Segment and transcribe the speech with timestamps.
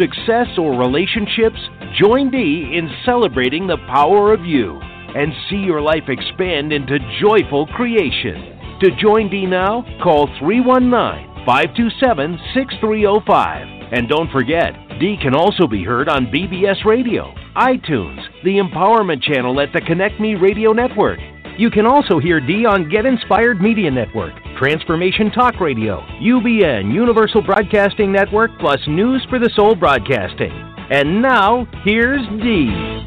[0.00, 1.60] success, or relationships,
[2.00, 7.66] join Dee in celebrating the power of you and see your life expand into joyful
[7.66, 8.56] creation.
[8.80, 13.92] To join Dee now, call 319 527 6305.
[13.92, 19.60] And don't forget, Dee can also be heard on BBS Radio, iTunes, the Empowerment Channel
[19.60, 21.18] at the Connect Me Radio Network.
[21.60, 27.42] You can also hear Dee on Get Inspired Media Network, Transformation Talk Radio, UBN, Universal
[27.42, 30.50] Broadcasting Network, plus News for the Soul Broadcasting.
[30.90, 33.06] And now, here's Dee.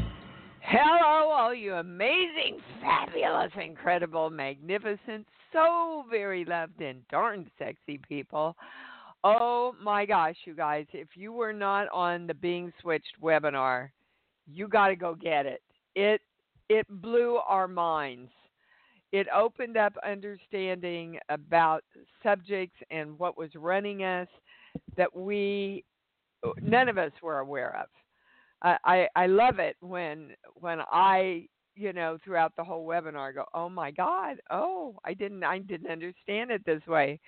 [0.60, 8.54] Hello, all you amazing, fabulous, incredible, magnificent, so very loved, and darn sexy people.
[9.24, 13.88] Oh my gosh, you guys, if you were not on the Being Switched webinar,
[14.46, 15.60] you got to go get it.
[15.96, 16.20] It
[16.68, 18.30] it blew our minds.
[19.14, 21.84] It opened up understanding about
[22.20, 24.26] subjects and what was running us
[24.96, 25.84] that we
[26.60, 27.86] none of us were aware of.
[28.84, 33.68] I, I love it when when I you know throughout the whole webinar go oh
[33.68, 37.20] my god oh I didn't I didn't understand it this way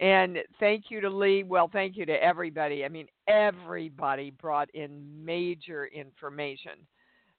[0.00, 5.04] and thank you to Lee well thank you to everybody I mean everybody brought in
[5.24, 6.72] major information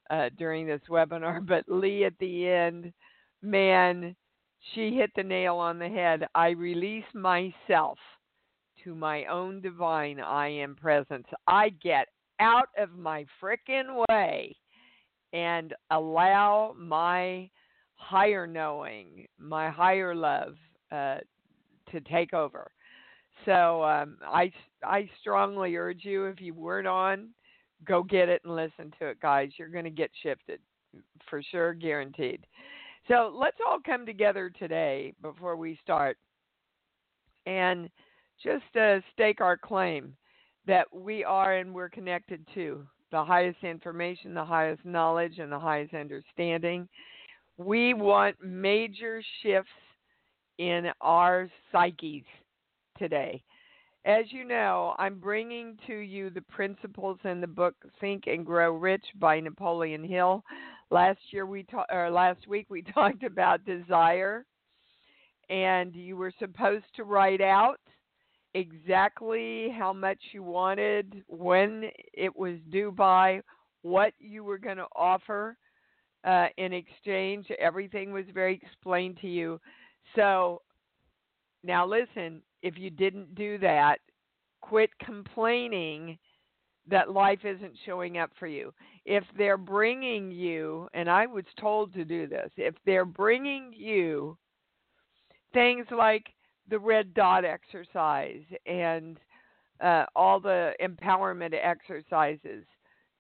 [0.09, 2.93] uh, during this webinar but Lee at the end
[3.41, 4.15] man
[4.73, 7.97] she hit the nail on the head I release myself
[8.83, 12.07] to my own divine I am presence I get
[12.39, 14.55] out of my frickin' way
[15.33, 17.49] and allow my
[17.95, 20.55] higher knowing, my higher love
[20.91, 21.17] uh,
[21.91, 22.71] to take over.
[23.45, 24.51] So um, I
[24.83, 27.29] I strongly urge you if you weren't on,
[27.85, 29.49] go get it and listen to it, guys.
[29.57, 30.59] You're going to get shifted
[31.29, 32.45] for sure, guaranteed.
[33.09, 36.15] So let's all come together today before we start
[37.47, 37.89] and
[38.43, 40.15] just uh, stake our claim
[40.67, 45.57] that we are and we're connected to the highest information, the highest knowledge, and the
[45.57, 46.87] highest understanding.
[47.57, 49.71] We want major shifts
[50.59, 52.25] in our psyches
[52.99, 53.41] today.
[54.05, 58.75] As you know, I'm bringing to you the principles in the book Think and Grow
[58.75, 60.43] Rich by Napoleon Hill.
[60.91, 64.45] Last year we ta- or last week we talked about desire
[65.49, 67.79] and you were supposed to write out
[68.53, 73.41] exactly how much you wanted, when it was due by,
[73.81, 75.57] what you were going to offer
[76.23, 77.47] uh, in exchange.
[77.59, 79.59] Everything was very explained to you.
[80.15, 80.61] So
[81.63, 83.97] now listen, if you didn't do that,
[84.61, 86.17] quit complaining
[86.89, 88.73] that life isn't showing up for you.
[89.05, 94.37] If they're bringing you, and I was told to do this, if they're bringing you
[95.53, 96.25] things like
[96.69, 99.17] the red dot exercise and
[99.81, 102.65] uh, all the empowerment exercises,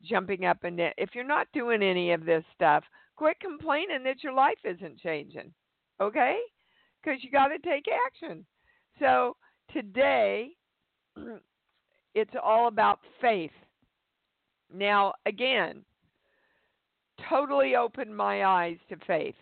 [0.03, 0.91] jumping up and down.
[0.97, 2.83] If you're not doing any of this stuff,
[3.15, 5.53] quit complaining that your life isn't changing,
[6.01, 6.37] okay?
[7.01, 8.45] Because you got to take action.
[8.99, 9.35] So
[9.73, 10.51] today,
[12.19, 13.51] it's all about faith.
[14.73, 15.83] Now, again,
[17.29, 19.35] totally opened my eyes to faith.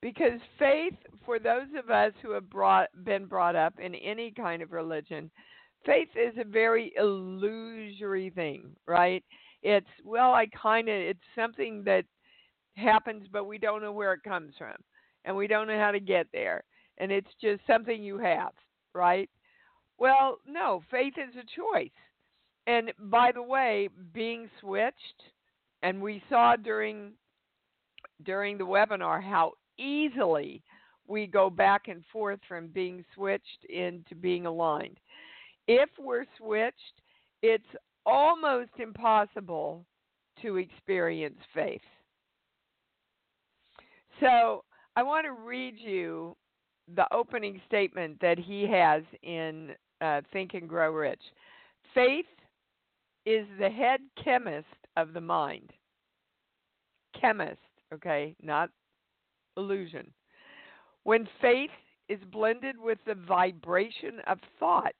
[0.00, 0.94] Because faith,
[1.26, 5.30] for those of us who have brought, been brought up in any kind of religion,
[5.84, 9.22] faith is a very illusory thing, right?
[9.62, 12.04] It's, well, I kind of, it's something that
[12.76, 14.76] happens, but we don't know where it comes from.
[15.26, 16.62] And we don't know how to get there.
[16.96, 18.52] And it's just something you have,
[18.94, 19.28] right?
[19.98, 21.90] Well, no, faith is a choice.
[22.70, 25.22] And by the way, being switched,
[25.82, 27.14] and we saw during
[28.24, 30.62] during the webinar how easily
[31.08, 34.98] we go back and forth from being switched into being aligned.
[35.66, 37.02] If we're switched,
[37.42, 37.64] it's
[38.06, 39.84] almost impossible
[40.40, 41.80] to experience faith.
[44.20, 44.62] So
[44.94, 46.36] I want to read you
[46.94, 49.70] the opening statement that he has in
[50.00, 51.22] uh, Think and Grow Rich.
[51.94, 52.26] Faith
[53.26, 55.72] is the head chemist of the mind.
[57.20, 57.58] Chemist,
[57.92, 58.70] okay, not
[59.56, 60.10] illusion.
[61.04, 61.70] When faith
[62.08, 64.94] is blended with the vibration of thought,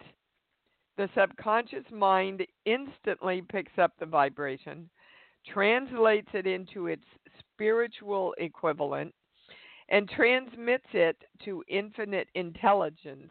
[0.96, 4.90] the subconscious mind instantly picks up the vibration,
[5.46, 7.05] translates it into its
[7.38, 9.14] spiritual equivalent,
[9.88, 13.31] and transmits it to infinite intelligence,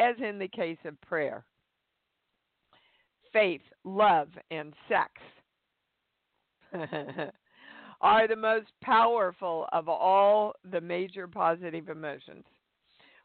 [0.00, 1.44] as in the case of prayer.
[3.34, 5.10] Faith, love, and sex
[8.00, 12.44] are the most powerful of all the major positive emotions.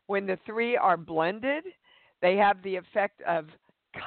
[0.07, 1.63] When the three are blended,
[2.23, 3.49] they have the effect of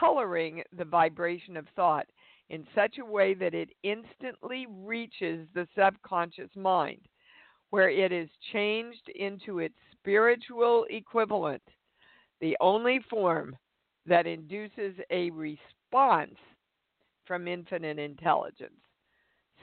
[0.01, 2.07] coloring the vibration of thought
[2.51, 7.03] in such a way that it instantly reaches the subconscious mind,
[7.71, 11.63] where it is changed into its spiritual equivalent,
[12.41, 13.57] the only form
[14.05, 15.61] that induces a response
[17.27, 18.73] from infinite intelligence.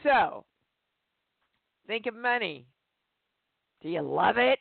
[0.04, 0.46] So,
[1.88, 2.66] think of money.
[3.82, 4.60] Do you love it?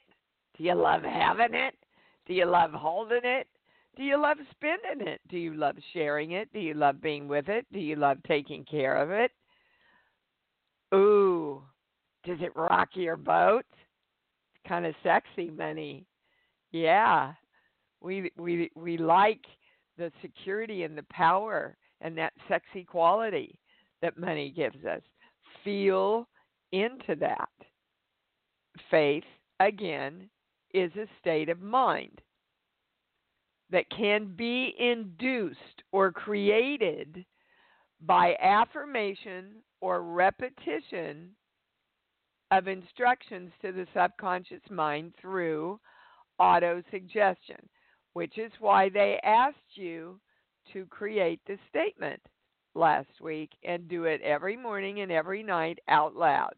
[0.56, 1.74] Do you love having it?
[2.26, 3.46] Do you love holding it?
[3.96, 5.20] Do you love spending it?
[5.28, 6.52] Do you love sharing it?
[6.52, 7.66] Do you love being with it?
[7.72, 9.32] Do you love taking care of it?
[10.94, 11.62] Ooh,
[12.24, 13.64] does it rock your boat?
[14.66, 16.06] Kind of sexy, money.
[16.70, 17.32] Yeah,
[18.00, 19.44] we we we like
[19.98, 23.58] the security and the power and that sexy quality
[24.00, 25.02] that money gives us.
[25.64, 26.26] Feel
[26.72, 27.48] into that.
[28.90, 29.24] Faith,
[29.60, 30.28] again,
[30.72, 32.20] is a state of mind
[33.70, 37.24] that can be induced or created
[38.06, 41.30] by affirmation or repetition
[42.50, 45.78] of instructions to the subconscious mind through
[46.40, 47.60] autosuggestion,
[48.18, 50.18] which is why they asked you
[50.72, 52.20] to create the statement
[52.74, 56.54] last week and do it every morning and every night out loud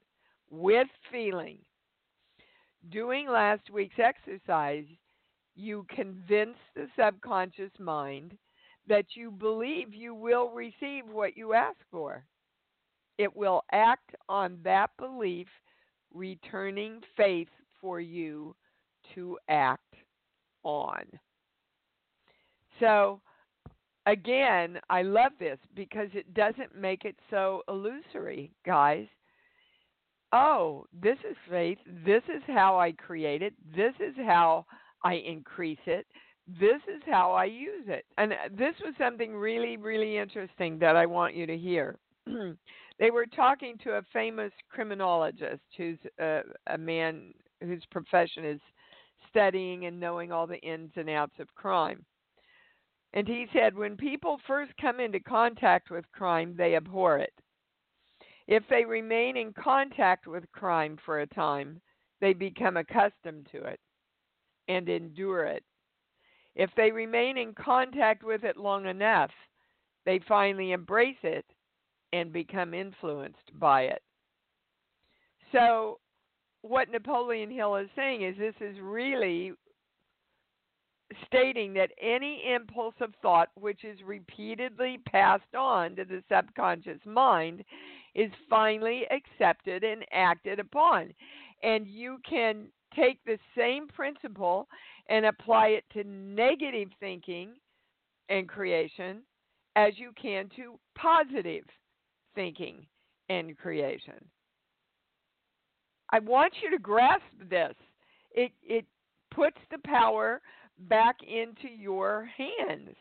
[0.51, 1.59] with feeling.
[2.91, 4.87] Doing last week's exercise,
[5.55, 8.39] you convince the subconscious mind
[8.89, 12.25] that you believe you will receive what you ask for.
[13.19, 15.49] It will act on that belief,
[16.15, 17.51] returning faith
[17.83, 18.57] for you
[19.15, 19.95] to act
[20.62, 21.03] on.
[22.81, 23.21] So,
[24.06, 29.06] again, I love this because it doesn't make it so illusory, guys.
[30.32, 31.79] Oh, this is faith.
[32.05, 33.55] This is how I create it.
[33.77, 34.65] This is how
[35.05, 36.06] I increase it.
[36.59, 38.05] This is how I use it.
[38.19, 41.97] And uh, this was something really, really interesting that I want you to hear.
[42.99, 48.61] they were talking to a famous criminologist who's a, a man whose profession is
[49.29, 52.05] studying and knowing all the ins and outs of crime.
[53.12, 57.33] And he said, when people first come into contact with crime, they abhor it.
[58.47, 61.81] If they remain in contact with crime for a time,
[62.21, 63.81] they become accustomed to it
[64.69, 65.65] and endure it.
[66.55, 69.31] If they remain in contact with it long enough,
[70.05, 71.45] they finally embrace it
[72.12, 74.03] and become influenced by it.
[75.53, 75.99] So,
[76.62, 79.53] what Napoleon Hill is saying is this is really
[81.27, 87.65] stating that any impulse of thought which is repeatedly passed on to the subconscious mind
[88.15, 91.12] is finally accepted and acted upon.
[91.62, 94.69] And you can take the same principle
[95.09, 97.53] and apply it to negative thinking
[98.29, 99.23] and creation
[99.77, 101.65] as you can to positive
[102.35, 102.87] thinking
[103.29, 104.14] and creation.
[106.12, 107.75] I want you to grasp this.
[108.33, 108.85] It it
[109.33, 110.40] puts the power
[110.89, 112.97] back into your hands.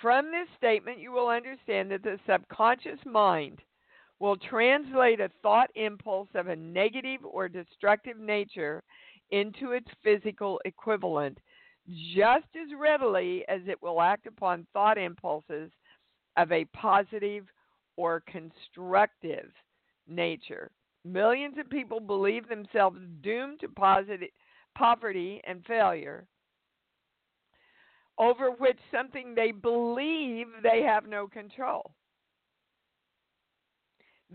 [0.00, 3.60] From this statement, you will understand that the subconscious mind
[4.18, 8.82] will translate a thought impulse of a negative or destructive nature
[9.30, 11.38] into its physical equivalent
[12.14, 15.70] just as readily as it will act upon thought impulses
[16.36, 17.44] of a positive
[17.96, 19.50] or constructive
[20.08, 20.70] nature.
[21.04, 24.28] Millions of people believe themselves doomed to positive,
[24.74, 26.26] poverty and failure
[28.18, 31.92] over which something they believe they have no control.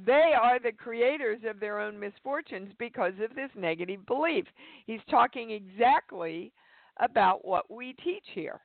[0.05, 4.45] They are the creators of their own misfortunes because of this negative belief.
[4.85, 6.51] He's talking exactly
[6.99, 8.59] about what we teach here.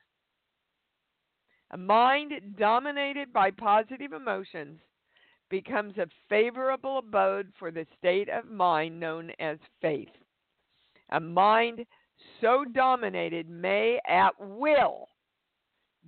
[1.71, 4.79] A mind dominated by positive emotions
[5.49, 10.09] becomes a favorable abode for the state of mind known as faith.
[11.13, 11.85] A mind
[12.41, 15.07] so dominated may at will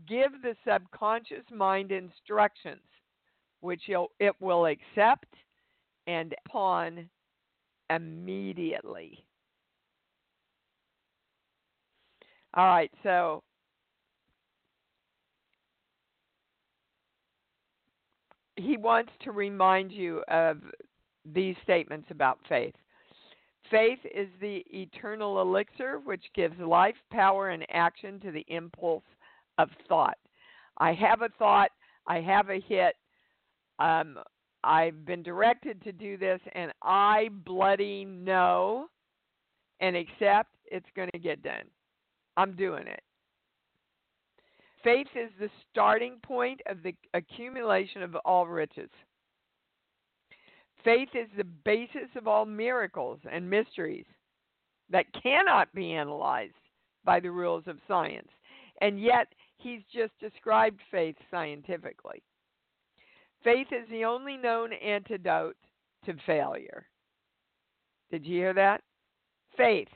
[0.08, 2.82] give the subconscious mind instructions,
[3.62, 5.34] which it will accept
[6.08, 7.10] and upon
[7.90, 9.24] immediately.
[12.56, 13.44] All right, so
[18.56, 20.58] he wants to remind you of
[21.26, 22.74] these statements about faith.
[23.72, 29.04] Faith is the eternal elixir which gives life, power, and action to the impulse
[29.58, 30.18] of thought.
[30.78, 31.72] I have a thought,
[32.08, 32.96] I have a hit,
[33.80, 34.20] um,
[34.64, 38.88] I've been directed to do this, and I bloody know
[39.80, 41.66] and accept it's going to get done.
[42.38, 43.02] I'm doing it.
[44.84, 48.90] Faith is the starting point of the accumulation of all riches.
[50.86, 54.06] Faith is the basis of all miracles and mysteries
[54.92, 56.54] that cannot be analyzed
[57.04, 58.30] by the rules of science.
[58.82, 59.28] And yet,
[59.58, 62.22] he's just described faith scientifically.
[63.44, 65.58] Faith is the only known antidote
[66.06, 66.86] to failure.
[68.12, 68.82] Did you hear that?
[69.58, 69.88] Faith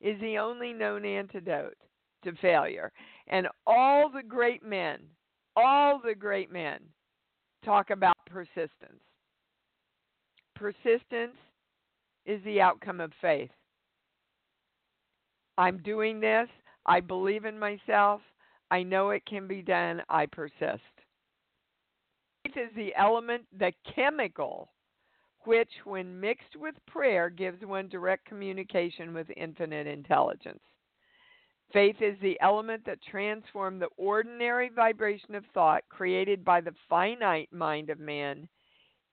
[0.00, 1.76] is the only known antidote
[2.22, 2.92] to failure.
[3.26, 5.00] And all the great men,
[5.56, 6.78] all the great men
[7.64, 9.02] talk about persistence.
[10.60, 11.38] Persistence
[12.26, 13.48] is the outcome of faith.
[15.56, 16.48] I'm doing this.
[16.84, 18.20] I believe in myself.
[18.70, 20.02] I know it can be done.
[20.10, 20.82] I persist.
[22.44, 24.68] Faith is the element, the chemical,
[25.44, 30.60] which, when mixed with prayer, gives one direct communication with infinite intelligence.
[31.72, 37.50] Faith is the element that transforms the ordinary vibration of thought created by the finite
[37.50, 38.46] mind of man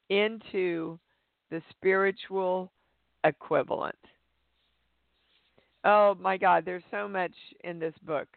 [0.10, 1.00] into
[1.50, 2.72] the spiritual
[3.24, 3.96] equivalent.
[5.84, 7.32] Oh my God, there's so much
[7.64, 8.28] in this book.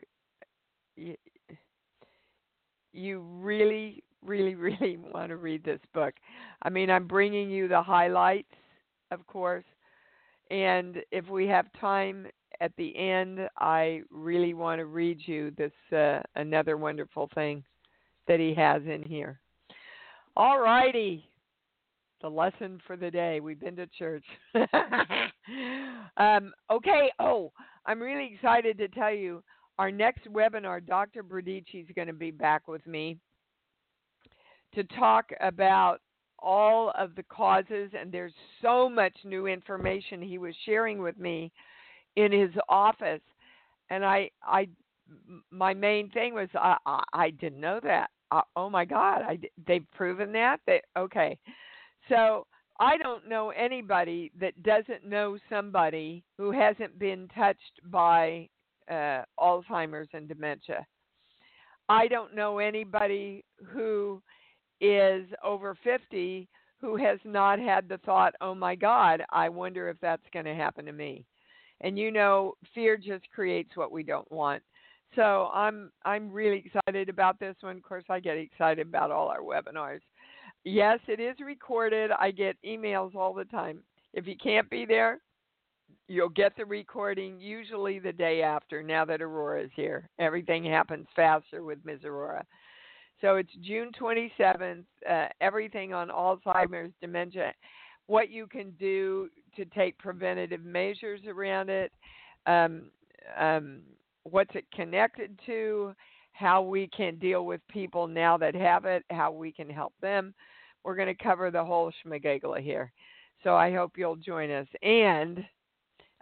[2.93, 6.15] You, really, really, really want to read this book.
[6.63, 8.53] I mean, I'm bringing you the highlights,
[9.11, 9.65] of course.
[10.51, 12.27] And if we have time
[12.61, 17.65] at the end, I really want to read you this uh, another wonderful thing
[18.29, 19.41] that he has in here.
[20.37, 21.30] All righty
[22.21, 23.41] the lesson for the day.
[23.41, 24.25] We've been to church.
[26.17, 27.11] um, okay.
[27.19, 27.53] Oh,
[27.87, 29.43] I'm really excited to tell you
[29.79, 31.23] our next webinar, Dr.
[31.23, 33.17] Bradici is going to be back with me
[34.75, 36.01] to talk about
[36.39, 41.51] all of the causes, and there's so much new information he was sharing with me
[42.17, 43.23] in his office,
[43.89, 44.69] and I, I,
[45.51, 48.11] my main thing was I, I, I didn't know that.
[48.31, 50.59] Uh, oh my God, I, they've proven that.
[50.67, 51.39] They okay.
[52.11, 52.47] So
[52.79, 58.49] I don't know anybody that doesn't know somebody who hasn't been touched by
[58.91, 60.87] uh, Alzheimer's and dementia.
[61.89, 64.21] I don't know anybody who
[64.81, 66.49] is over 50
[66.81, 70.55] who has not had the thought, oh my God, I wonder if that's going to
[70.55, 71.25] happen to me.
[71.83, 74.63] And you know, fear just creates what we don't want.
[75.17, 77.77] So I'm I'm really excited about this one.
[77.77, 80.01] Of course, I get excited about all our webinars.
[80.65, 82.11] Yes, it is recorded.
[82.11, 83.83] I get emails all the time.
[84.13, 85.21] If you can't be there,
[86.09, 90.09] you'll get the recording usually the day after now that Aurora is here.
[90.19, 92.01] Everything happens faster with Ms.
[92.05, 92.45] Aurora.
[93.21, 97.53] So it's June 27th, uh, everything on Alzheimer's, dementia,
[98.07, 101.93] what you can do to take preventative measures around it,
[102.47, 102.91] um,
[103.39, 103.83] um,
[104.25, 105.95] what's it connected to,
[106.41, 110.33] how we can deal with people now that have it, how we can help them.
[110.83, 112.91] We're going to cover the whole schmagagla here.
[113.45, 114.67] So I hope you'll join us.
[114.83, 115.45] And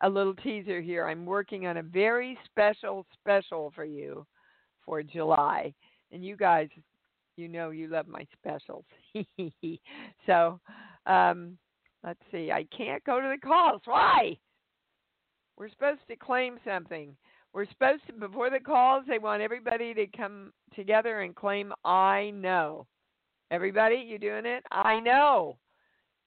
[0.03, 4.27] a little teaser here I'm working on a very special special for you
[4.85, 5.73] for July.
[6.11, 6.69] And you guys,
[7.37, 8.85] you know you love my specials.
[10.27, 10.59] so
[11.07, 11.57] um,
[12.03, 12.51] let's see.
[12.51, 13.83] I can't go to the calls.
[13.85, 14.37] Why?
[15.57, 17.17] We're supposed to claim something.
[17.53, 22.31] We're supposed to, before the calls, they want everybody to come together and claim, I
[22.35, 22.87] know.
[23.51, 24.63] Everybody, you doing it?
[24.71, 25.57] I know.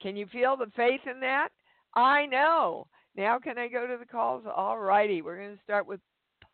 [0.02, 1.50] Can you feel the faith in that?
[1.96, 2.88] I know.
[3.16, 4.44] Now can I go to the calls?
[4.54, 5.22] All righty.
[5.22, 6.00] We're going to start with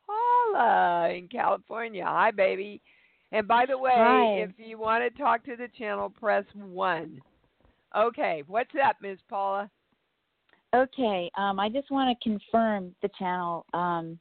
[0.05, 2.03] Paula in California.
[2.05, 2.81] Hi, baby.
[3.31, 4.25] And by the way, Hi.
[4.39, 7.19] if you want to talk to the channel, press one.
[7.95, 9.69] Okay, what's up, Miss Paula?
[10.75, 13.65] Okay, um, I just want to confirm the channel.
[13.73, 14.19] Um,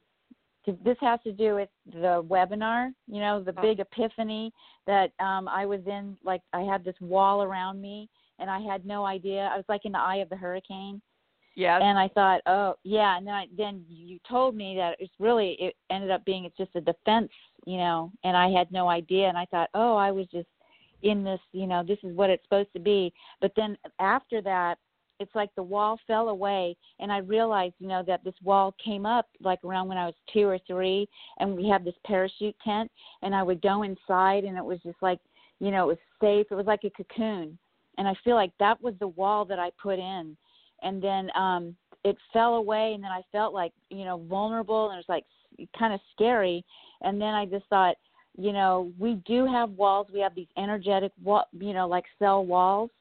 [0.83, 2.91] this has to do with the webinar.
[3.07, 3.61] You know, the Oh.
[3.61, 4.51] big epiphany
[4.85, 6.17] that um, I was in.
[6.23, 8.09] Like I had this wall around me,
[8.39, 9.49] and I had no idea.
[9.51, 11.01] I was like in the eye of the hurricane,
[11.55, 11.81] Yes.
[11.83, 13.17] and I thought, oh yeah.
[13.17, 16.57] And then I, then you told me that it's really it ended up being it's
[16.57, 17.31] just a defense.
[17.65, 20.47] You know, and I had no idea, and I thought, oh, I was just
[21.03, 21.39] in this.
[21.51, 23.13] You know, this is what it's supposed to be.
[23.41, 24.77] But then after that,
[25.19, 29.05] it's like the wall fell away and i realized you know that this wall came
[29.05, 31.07] up like around when i was two or three
[31.39, 32.89] and we had this parachute tent
[33.21, 35.19] and i would go inside and it was just like
[35.59, 36.47] you know, it was safe.
[36.51, 37.57] It was like a cocoon.
[37.97, 40.37] And I feel like that was the wall that I put in.
[40.83, 44.97] And then um it fell away and then I felt like, you know, vulnerable and
[44.97, 45.25] it was like
[45.77, 46.63] kind of scary.
[47.01, 47.95] And then I just thought,
[48.37, 50.07] you know, we do have walls.
[50.13, 52.91] We have these energetic, wall, you know, like cell walls,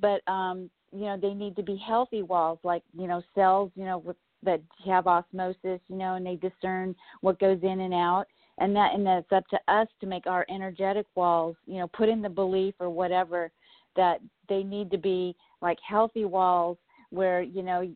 [0.00, 3.84] but um, you know, they need to be healthy walls, like you know, cells, you
[3.84, 8.26] know, with, that have osmosis, you know, and they discern what goes in and out,
[8.58, 11.88] and that and that it's up to us to make our energetic walls, you know,
[11.88, 13.50] put in the belief or whatever
[13.96, 16.76] that they need to be like healthy walls
[17.10, 17.94] where you know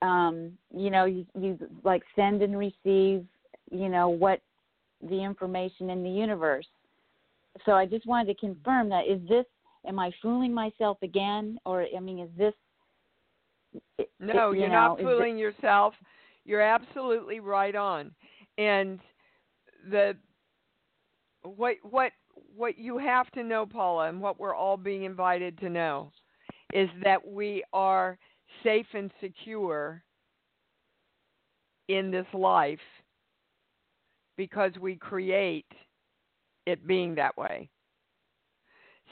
[0.00, 3.24] um you know you, you like send and receive
[3.70, 4.40] you know what
[5.08, 6.66] the information in the universe.
[7.66, 9.44] So I just wanted to confirm that is this
[9.86, 12.54] am I fooling myself again or I mean is this
[14.20, 15.94] No, it, you're know, not fooling it, yourself.
[16.44, 18.12] You're absolutely right on.
[18.58, 19.00] And
[19.90, 20.16] the
[21.42, 22.12] what what
[22.56, 26.12] what you have to know Paula and what we're all being invited to know
[26.72, 28.18] is that we are
[28.62, 30.02] safe and secure
[31.88, 32.78] in this life
[34.36, 35.66] because we create
[36.66, 37.68] it being that way.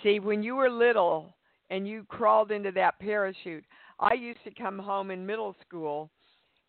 [0.03, 1.37] See, when you were little
[1.69, 3.65] and you crawled into that parachute,
[3.99, 6.11] I used to come home in middle school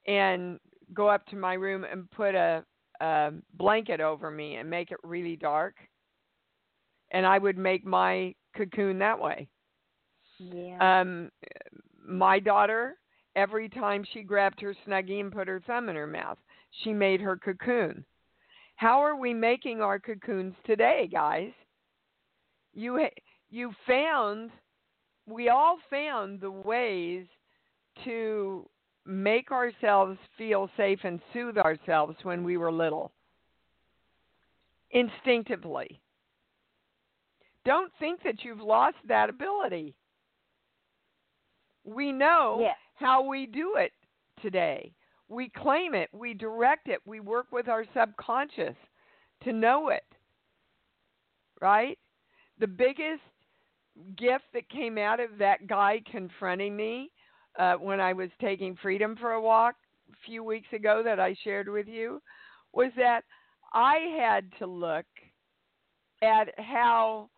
[0.07, 0.59] and
[0.93, 2.63] go up to my room and put a,
[2.99, 5.75] a blanket over me and make it really dark.
[7.11, 9.47] And I would make my cocoon that way.
[10.39, 11.01] Yeah.
[11.01, 11.31] Um,
[12.05, 12.97] my daughter,
[13.35, 16.37] every time she grabbed her snuggie and put her thumb in her mouth,
[16.83, 18.03] she made her cocoon.
[18.75, 21.51] How are we making our cocoons today, guys?
[22.73, 23.07] You
[23.49, 24.51] you found
[25.27, 27.25] we all found the ways
[28.03, 28.67] to
[29.05, 33.11] make ourselves feel safe and soothe ourselves when we were little.
[34.91, 35.99] Instinctively.
[37.65, 39.95] Don't think that you've lost that ability.
[41.83, 42.59] We know
[42.95, 43.91] how we do it
[44.41, 44.93] today.
[45.29, 48.75] We claim it, we direct it, we work with our subconscious
[49.43, 50.03] to know it.
[51.61, 51.97] Right?
[52.61, 53.23] The biggest
[54.17, 57.09] gift that came out of that guy confronting me
[57.57, 59.75] uh, when I was taking Freedom for a walk
[60.11, 62.21] a few weeks ago that I shared with you
[62.71, 63.23] was that
[63.73, 65.07] I had to look
[66.21, 67.31] at how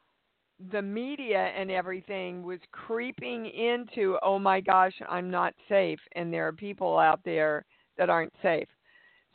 [0.72, 6.48] the media and everything was creeping into, oh my gosh, I'm not safe, and there
[6.48, 7.64] are people out there
[7.98, 8.68] that aren't safe.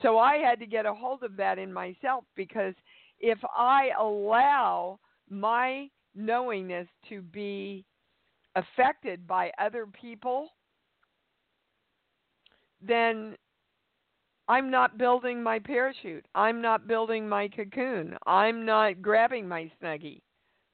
[0.03, 2.75] So I had to get a hold of that in myself because
[3.21, 4.99] if I allow
[5.31, 7.85] my knowingness to be
[8.57, 10.49] affected by other people,
[12.81, 13.37] then
[14.49, 16.25] I'm not building my parachute.
[16.35, 18.17] I'm not building my cocoon.
[18.27, 20.23] I'm not grabbing my snuggie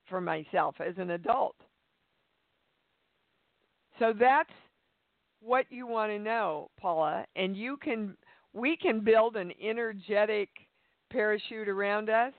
[0.08, 1.56] for myself as an adult.
[3.98, 4.50] So that's
[5.40, 8.16] what you want to know, Paula, and you can
[8.52, 10.48] we can build an energetic
[11.10, 12.32] parachute around us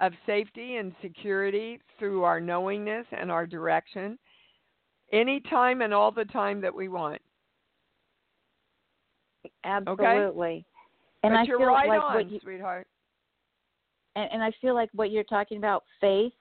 [0.00, 4.18] of safety and security through our knowingness and our direction
[5.12, 7.20] anytime and all the time that we want.
[9.64, 10.04] Absolutely.
[10.46, 10.64] Okay?
[11.22, 12.86] And but I feel right like on, what you, sweetheart.
[14.16, 16.32] And, and I feel like what you're talking about, faith,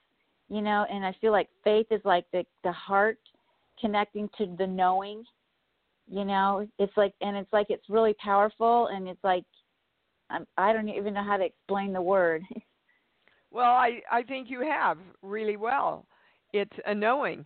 [0.49, 3.19] you know, and I feel like faith is like the the heart
[3.79, 5.23] connecting to the knowing
[6.07, 9.43] you know it's like and it's like it's really powerful and it's like
[10.29, 12.43] I'm, i don't even know how to explain the word
[13.53, 16.05] well i i think you have really well
[16.51, 17.45] it's a knowing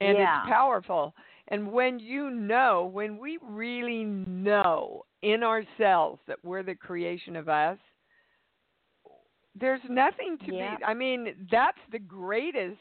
[0.00, 0.40] and yeah.
[0.40, 1.14] it's powerful
[1.48, 7.48] and when you know when we really know in ourselves that we're the creation of
[7.48, 7.78] us
[9.60, 10.76] there's nothing to yeah.
[10.76, 12.78] be i mean that's the greatest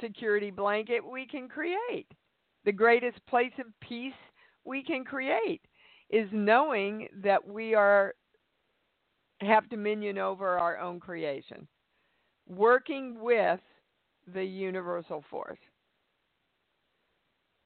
[0.00, 2.06] security blanket we can create
[2.64, 4.12] the greatest place of peace
[4.64, 5.62] we can create
[6.10, 8.14] is knowing that we are
[9.40, 11.66] have dominion over our own creation.
[12.48, 13.60] Working with
[14.32, 15.58] the universal force.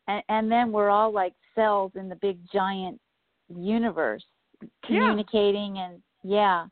[0.08, 3.00] And, and then we're all like cells in the big giant
[3.48, 4.24] universe
[4.85, 5.85] communicating yeah.
[5.85, 6.66] and yeah.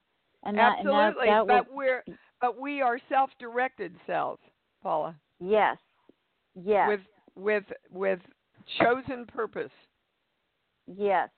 [0.45, 2.05] And that, absolutely and that, that but we're
[2.41, 4.39] but we are self-directed cells
[4.83, 5.15] paula.
[5.39, 5.77] Yes.
[6.55, 6.89] Yes.
[6.89, 7.01] With
[7.37, 8.21] with with
[8.81, 9.71] chosen purpose.
[10.87, 11.29] Yes.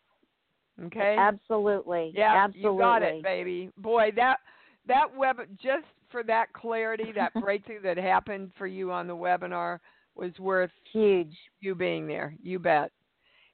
[0.86, 1.16] Okay.
[1.18, 2.12] Absolutely.
[2.14, 2.70] Yeah, Absolutely.
[2.72, 3.70] you got it, baby.
[3.78, 4.38] Boy, that
[4.86, 9.78] that web just for that clarity, that breakthrough that happened for you on the webinar
[10.14, 11.34] was worth huge.
[11.60, 12.90] You being there, you bet.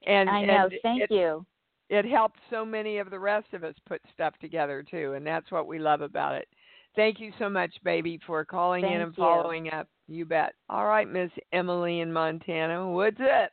[0.06, 0.64] And I know.
[0.64, 1.44] And Thank it, you.
[1.90, 5.50] It helped so many of the rest of us put stuff together too, and that's
[5.50, 6.48] what we love about it.
[6.96, 9.22] Thank you so much, baby, for calling Thank in and you.
[9.22, 9.88] following up.
[10.08, 10.54] You bet.
[10.68, 12.88] All right, Miss Emily in Montana.
[12.90, 13.50] What's up?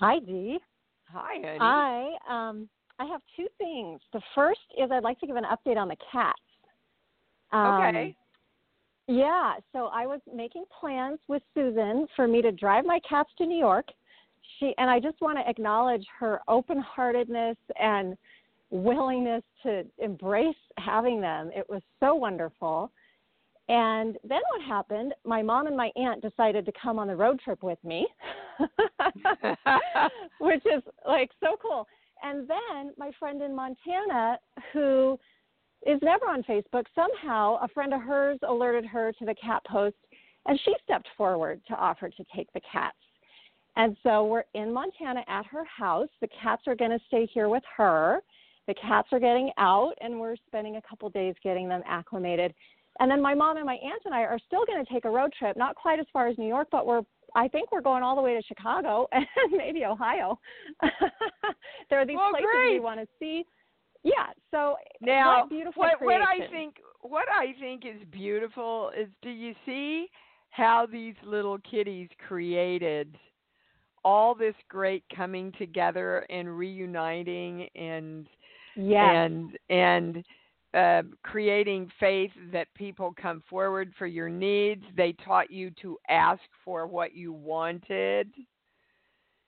[0.00, 0.58] Hi, Dee.
[1.14, 1.58] Hi, honey.
[1.60, 4.00] I um I have two things.
[4.12, 6.38] The first is I'd like to give an update on the cats.
[7.52, 8.16] Um, okay.
[9.06, 13.46] Yeah, so I was making plans with Susan for me to drive my cats to
[13.46, 13.86] New York.
[14.58, 18.16] She and I just want to acknowledge her open-heartedness and
[18.70, 21.50] willingness to embrace having them.
[21.54, 22.90] It was so wonderful.
[23.68, 25.14] And then what happened?
[25.24, 28.06] My mom and my aunt decided to come on the road trip with me,
[30.38, 31.86] which is like so cool.
[32.22, 34.38] And then my friend in Montana,
[34.72, 35.18] who
[35.86, 39.96] is never on Facebook, somehow a friend of hers alerted her to the cat post,
[40.46, 42.96] and she stepped forward to offer to take the cats.
[43.76, 46.08] And so we're in Montana at her house.
[46.20, 48.20] The cats are going to stay here with her.
[48.66, 52.54] The cats are getting out, and we're spending a couple days getting them acclimated.
[53.00, 55.10] And then my mom and my aunt and I are still going to take a
[55.10, 57.02] road trip, not quite as far as New York, but we're
[57.36, 60.38] I think we're going all the way to Chicago and maybe Ohio.
[61.90, 62.74] there are these Well, places great.
[62.74, 63.44] we want to see.
[64.04, 69.08] Yeah, so Now, what beautiful what, what I think what I think is beautiful is
[69.22, 70.06] do you see
[70.50, 73.18] how these little kitties created
[74.04, 78.28] all this great coming together and reuniting and
[78.76, 79.10] yes.
[79.14, 80.24] and and
[80.74, 84.82] uh, creating faith that people come forward for your needs.
[84.96, 88.30] They taught you to ask for what you wanted.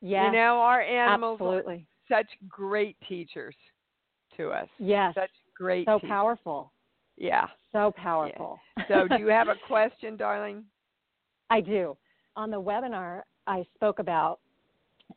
[0.00, 0.26] yes.
[0.26, 1.86] You know, our animals are absolutely.
[2.08, 3.56] such great teachers
[4.36, 4.68] to us.
[4.78, 5.14] Yes.
[5.14, 6.10] Such great so teachers.
[6.10, 6.72] powerful.
[7.16, 7.46] Yeah.
[7.72, 8.58] So powerful.
[8.88, 10.64] So, do you have a question, darling?
[11.50, 11.96] I do.
[12.36, 14.40] On the webinar, I spoke about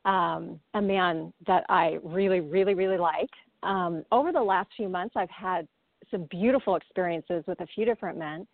[0.06, 3.30] um, a man that I really, really, really like.
[3.64, 5.68] Um, over the last few months, I've had
[6.12, 8.48] some beautiful experiences with a few different men.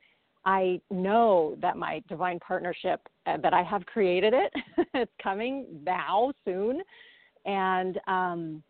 [0.46, 4.54] I know that my divine partnership, uh, that I have created it,
[4.94, 6.82] it's coming now, soon.
[7.46, 8.63] And um,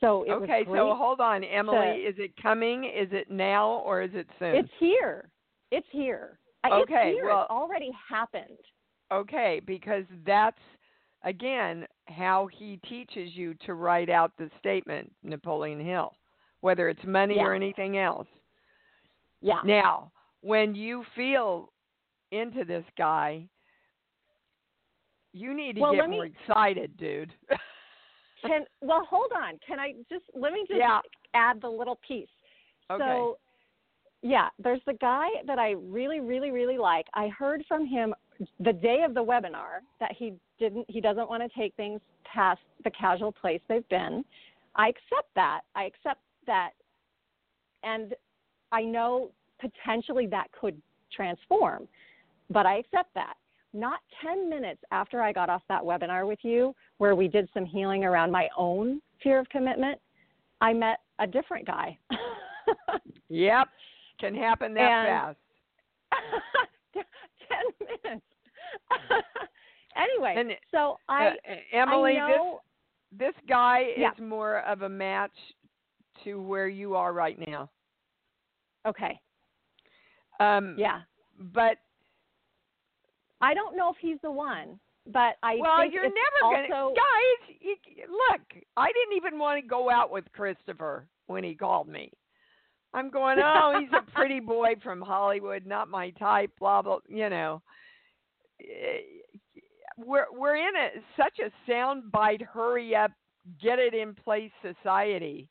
[0.00, 2.00] so it was okay, so hold on, Emily.
[2.02, 2.84] Is it coming?
[2.84, 4.56] Is it now or is it soon?
[4.56, 5.30] It's here.
[5.70, 6.38] It's here.
[6.66, 7.26] Okay, it's here.
[7.26, 8.58] well- it's already happened.
[9.12, 10.58] okay, because that's
[11.24, 16.12] again how he teaches you to write out the statement, Napoleon Hill,
[16.66, 18.26] whether it's money or anything else.
[19.40, 19.60] Yeah.
[19.64, 21.72] Now, when you feel
[22.32, 23.46] into this guy,
[25.32, 27.32] you need to Well, get me- more excited, dude.
[28.42, 29.58] Can well hold on.
[29.66, 31.00] Can I just let me just Yeah.
[31.34, 32.28] add the little piece.
[32.90, 33.02] Okay.
[33.02, 33.38] So
[34.22, 37.06] yeah, there's the guy that I really, really, really like.
[37.14, 38.12] I heard from him
[38.60, 42.60] the day of the webinar that he didn't he doesn't want to take things past
[42.84, 44.24] the casual place they've been.
[44.74, 45.60] I accept that.
[45.74, 46.70] I accept that
[47.82, 48.14] and
[48.72, 49.30] I know
[49.60, 50.80] potentially that could
[51.12, 51.86] transform,
[52.50, 53.34] but I accept that.
[53.72, 57.64] Not 10 minutes after I got off that webinar with you, where we did some
[57.64, 60.00] healing around my own fear of commitment,
[60.60, 61.98] I met a different guy.
[63.28, 63.68] yep,
[64.18, 65.38] can happen that And- fast.
[67.48, 68.24] 10 minutes.
[69.96, 71.30] anyway, And so uh, I,
[71.72, 72.60] Emily, I know,
[73.12, 74.10] this this guy Yeah.
[74.12, 75.36] is more of a match
[76.24, 77.70] to where you are right now.
[78.86, 79.18] okay,
[80.40, 81.00] Um, yeah.
[81.38, 81.78] But
[83.40, 86.94] I don't know if he's the one, but I well, think you're never also, gonna,
[86.94, 87.56] guys.
[87.60, 87.76] You,
[88.08, 88.40] look,
[88.76, 92.10] I didn't even want to go out with Christopher when he called me.
[92.94, 96.50] I'm going, oh, he's a pretty boy from Hollywood, not my type.
[96.58, 96.98] Blah blah.
[97.08, 97.62] You know,
[99.98, 103.10] we're we're in a such a soundbite, hurry up,
[103.62, 105.48] get it in place society.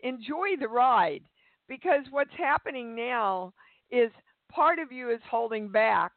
[0.00, 1.22] Enjoy the ride
[1.68, 3.52] because what's happening now
[3.90, 4.10] is
[4.50, 6.12] part of you is holding back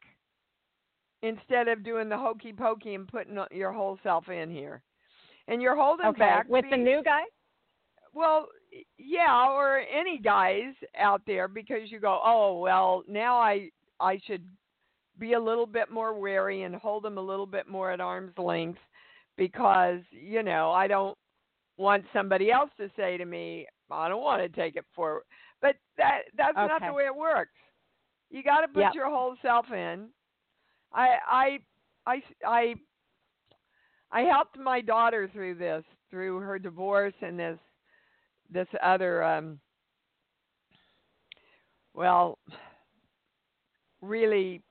[1.21, 4.81] instead of doing the hokey pokey and putting your whole self in here.
[5.47, 7.23] And you're holding okay back with the new guy.
[8.13, 8.47] well,
[8.97, 14.43] yeah, or any guys out there because you go, oh well, now I I should
[15.17, 18.37] be a little bit more wary and hold them a little bit more at arm's
[18.37, 18.79] length
[19.37, 21.17] because you know I don't
[21.79, 25.23] want somebody else to say to me, I don't want to take it forward.
[25.61, 27.51] But that that's not the way it works.
[28.29, 28.93] You got to put Yep.
[28.93, 30.09] your whole self in.
[30.93, 31.59] I I
[32.05, 32.75] I I
[34.11, 37.57] I helped my daughter through this, through her divorce and this
[38.51, 39.59] this other um
[41.93, 42.39] well
[44.01, 44.61] really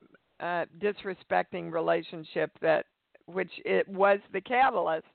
[0.40, 2.86] uh disrespecting relationship that
[3.26, 5.06] which it was the catalyst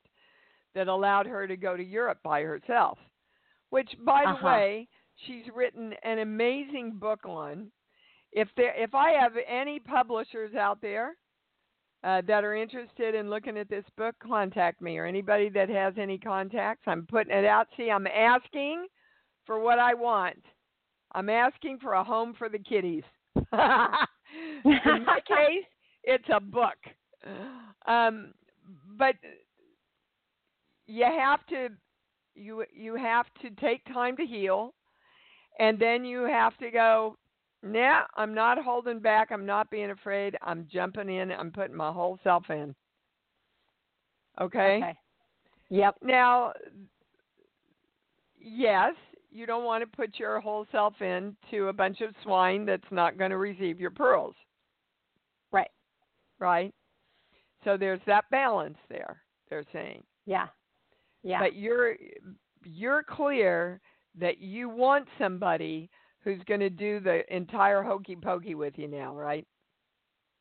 [0.74, 2.98] that allowed her to go to Europe by herself.
[3.70, 4.46] Which by the Uh-huh.
[4.46, 4.88] way,
[5.26, 7.70] she's written an amazing book on.
[8.32, 11.16] If there, if I have any publishers out there
[12.02, 15.94] uh, that are interested in looking at this book, contact me or anybody that has
[15.96, 16.82] any contacts.
[16.86, 17.68] I'm putting it out.
[17.76, 18.86] See, I'm asking
[19.46, 20.42] for what I want.
[21.12, 23.04] I'm asking for a home for the kitties.
[23.36, 23.44] in
[25.04, 25.64] my case,
[26.02, 26.76] it's a book.
[27.86, 28.34] Um,
[28.98, 29.14] but
[30.86, 31.68] you have to
[32.34, 34.74] you you have to take time to heal
[35.58, 37.16] and then you have to go
[37.62, 41.90] nah i'm not holding back i'm not being afraid i'm jumping in i'm putting my
[41.92, 42.74] whole self in
[44.40, 44.94] okay, Okay.
[45.70, 45.96] Yep.
[46.02, 46.52] now
[48.38, 48.94] yes
[49.30, 52.82] you don't want to put your whole self in to a bunch of swine that's
[52.90, 54.34] not going to receive your pearls
[55.52, 55.70] Right.
[56.38, 56.74] right
[57.64, 60.48] so there's that balance there they're saying Yeah.
[61.24, 61.40] Yeah.
[61.40, 61.96] but you're
[62.64, 63.80] you're clear
[64.18, 65.90] that you want somebody
[66.22, 69.46] who's going to do the entire hokey pokey with you now, right?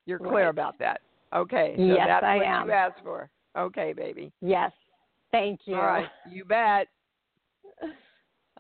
[0.06, 0.48] You're clear Right.
[0.50, 1.02] about that.
[1.34, 2.68] Okay, so Yes, that's I what am.
[2.68, 3.30] you asked for.
[3.58, 4.32] Okay, baby.
[4.42, 4.72] yes.
[5.32, 5.76] Thank you.
[5.76, 6.88] All right, you bet.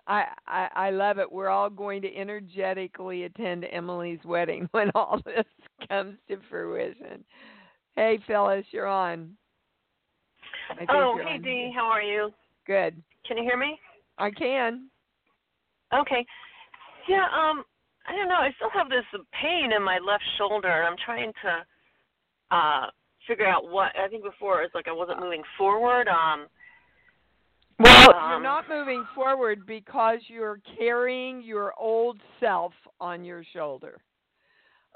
[0.07, 1.31] I, I I love it.
[1.31, 5.45] We're all going to energetically attend Emily's wedding when all this
[5.87, 7.23] comes to fruition.
[7.95, 9.37] Hey, Phyllis, you're on.
[10.89, 11.37] Oh, hey.
[11.37, 12.31] Dee, how are you?
[12.65, 13.01] Good.
[13.27, 13.79] Can you hear me?
[14.17, 14.89] I can.
[15.93, 16.25] Okay.
[17.07, 17.63] Yeah, um,
[18.07, 18.35] I don't know.
[18.35, 19.05] I still have this
[19.41, 22.87] pain in my left shoulder, and I'm trying to uh
[23.27, 23.91] figure out what.
[23.97, 26.07] I think before it was like I wasn't moving forward.
[26.07, 26.47] Um,
[27.79, 33.99] Well, you're Um, not moving forward because you're carrying your old self on your shoulder.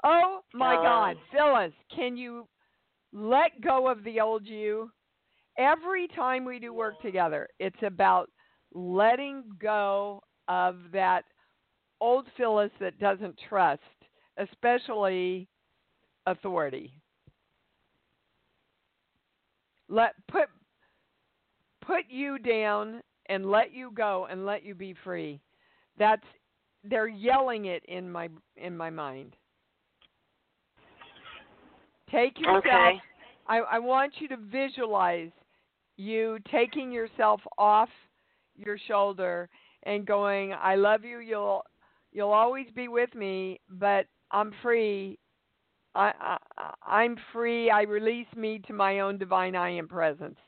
[0.04, 2.46] Oh my Um, God, Phyllis, can you
[3.12, 4.90] let go of the old you?
[5.58, 8.30] Every time we do work together, it's about
[8.72, 11.24] letting go of that
[12.00, 13.82] old Phyllis that doesn't trust,
[14.38, 15.48] especially
[16.26, 16.92] authority.
[19.88, 20.48] Let put
[21.84, 25.40] put you down and let you go and let you be free.
[25.98, 26.22] That's
[26.84, 29.34] they're yelling it in my in my mind.
[32.10, 33.00] Take yourself okay.
[33.48, 35.30] I, I want you to visualize
[35.98, 37.90] you taking yourself off
[38.56, 39.50] your shoulder
[39.82, 41.62] and going, I love you, you'll
[42.12, 45.18] you'll always be with me, but I'm free.
[45.94, 46.12] I,
[46.56, 47.70] I I'm free.
[47.70, 50.38] I release me to my own divine I am presence.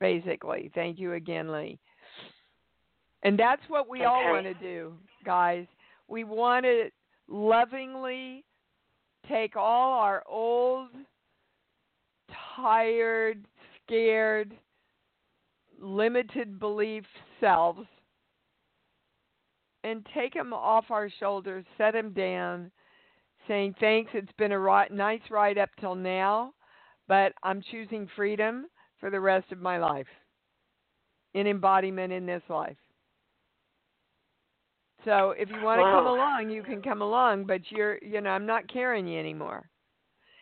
[0.00, 0.70] Basically.
[0.74, 1.78] Thank you again, Lee.
[3.22, 4.92] And that's what we all want to do,
[5.24, 5.66] guys.
[6.06, 6.90] We want to
[7.28, 8.44] lovingly
[9.28, 10.90] take all our old
[12.54, 13.44] tired,
[13.82, 14.54] scared,
[15.80, 17.04] limited belief
[17.40, 17.86] selves
[19.84, 22.70] and take them off our shoulders, set them down,
[23.46, 26.52] saying, Thanks, it's been a nice ride up till now,
[27.06, 28.66] but I'm choosing freedom
[28.98, 30.06] for the rest of my life
[31.34, 32.76] in embodiment in this life.
[35.04, 38.30] So if you want to come along, you can come along, but you're, you know,
[38.30, 39.68] I'm not carrying you anymore.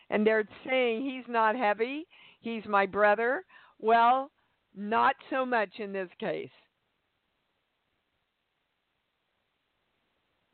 [0.09, 2.07] And they're saying he's not heavy,
[2.41, 3.43] he's my brother.
[3.79, 4.31] Well,
[4.75, 6.49] not so much in this case.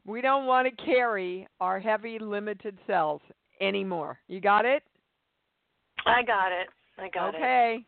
[0.06, 3.24] We don't want to carry our heavy, limited selves
[3.60, 4.20] anymore.
[4.28, 4.84] You got it?
[6.06, 6.68] I got it.
[6.98, 7.38] I got it.
[7.38, 7.86] okay.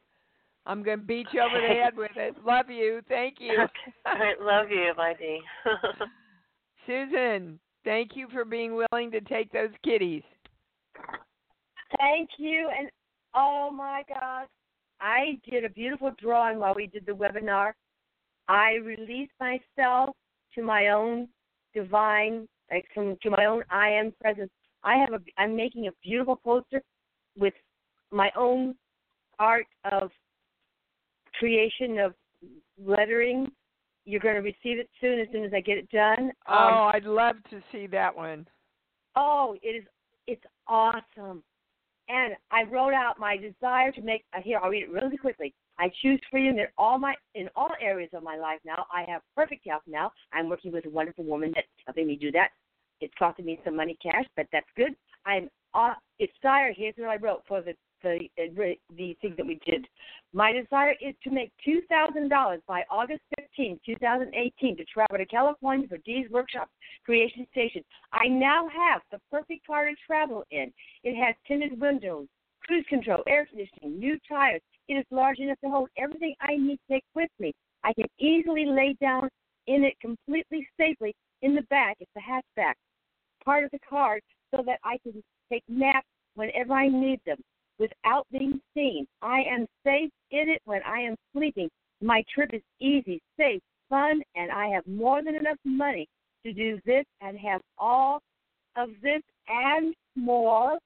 [0.66, 2.36] I'm going to beat you over the head with it.
[2.46, 3.02] Love you.
[3.10, 3.54] Thank you.
[3.54, 3.94] Okay.
[4.06, 4.40] All right.
[4.40, 4.94] Love you.
[4.96, 5.42] my Dee.
[6.88, 10.24] Susan, thank you for being willing to take those kitties.
[11.98, 12.70] Thank you.
[12.78, 12.90] And
[13.36, 14.48] oh my God,
[15.00, 17.74] I did a beautiful drawing while we did the webinar.
[18.48, 20.16] I released myself
[20.56, 21.28] to my own
[21.74, 24.52] divine, like from to my own I am presence.
[24.84, 25.20] I have a.
[25.38, 26.82] I'm making a beautiful poster
[27.38, 27.54] with
[28.12, 28.76] my own
[29.40, 30.12] art of
[31.40, 32.14] creation of
[32.84, 33.52] lettering.
[34.06, 36.32] You're going to receive it soon as soon as I get it done.
[36.46, 38.46] Um, Oh, I'd love to see that one.
[39.16, 39.84] Oh, it is
[40.28, 41.44] it's awesome.
[42.14, 45.52] And I wrote out my desire to make uh, here, I'll read it really quickly.
[45.80, 48.86] I choose freedom in all my in all areas of my life now.
[48.94, 50.12] I have perfect health now.
[50.32, 52.50] I'm working with a wonderful woman that's helping me do that.
[53.02, 54.96] It's costing me some money cash, but that's good.
[55.26, 56.72] I'm uh, it's desire.
[56.78, 58.20] Here's what I wrote for the the
[58.96, 59.88] the thing that we did.
[60.34, 65.26] My desire is to make two thousand dollars by August 15, 2018, to travel to
[65.26, 66.70] California for Dee's workshop
[67.06, 67.84] Creation Station.
[68.12, 70.72] I now have the perfect car to travel in.
[71.04, 72.28] It has tinted windows,
[72.66, 74.62] cruise control, air conditioning, new tires.
[74.88, 77.54] It is large enough to hold everything I need to take with me.
[77.84, 79.30] I can easily lay down
[79.68, 81.98] in it completely safely in the back.
[82.00, 82.74] It's a hatchback
[83.44, 84.20] part of the car
[84.56, 87.38] so that I can take naps whenever I need them
[87.80, 89.06] without being seen.
[89.22, 91.70] I am safe in it when I am sleeping.
[92.02, 96.08] My trip is easy, safe, fun, and I have more than enough money
[96.46, 98.22] to do this and have all
[98.76, 100.78] of this and more.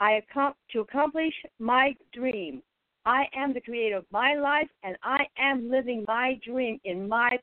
[0.00, 2.62] I accom- to accomplish my dream.
[3.04, 7.38] I am the creator of my life, and I am living my dream in my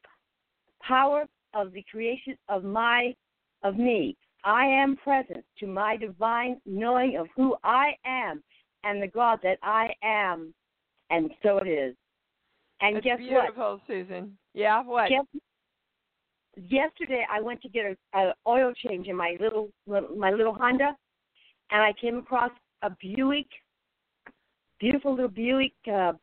[0.81, 3.13] power of the creation of my
[3.63, 4.17] of me.
[4.43, 8.43] I am present to my divine knowing of who I am
[8.83, 10.53] and the God that I am,
[11.09, 11.95] and so it is.
[12.81, 14.37] And That's guess beautiful, Susan.
[14.53, 14.87] Yeah, what?
[14.87, 15.09] what?
[15.09, 15.41] Guess,
[16.69, 20.53] yesterday I went to get a, a oil change in my little, little my little
[20.53, 20.95] Honda,
[21.71, 22.51] and I came across
[22.81, 23.47] a Buick,
[24.79, 25.73] beautiful little Buick.
[25.87, 26.13] Uh,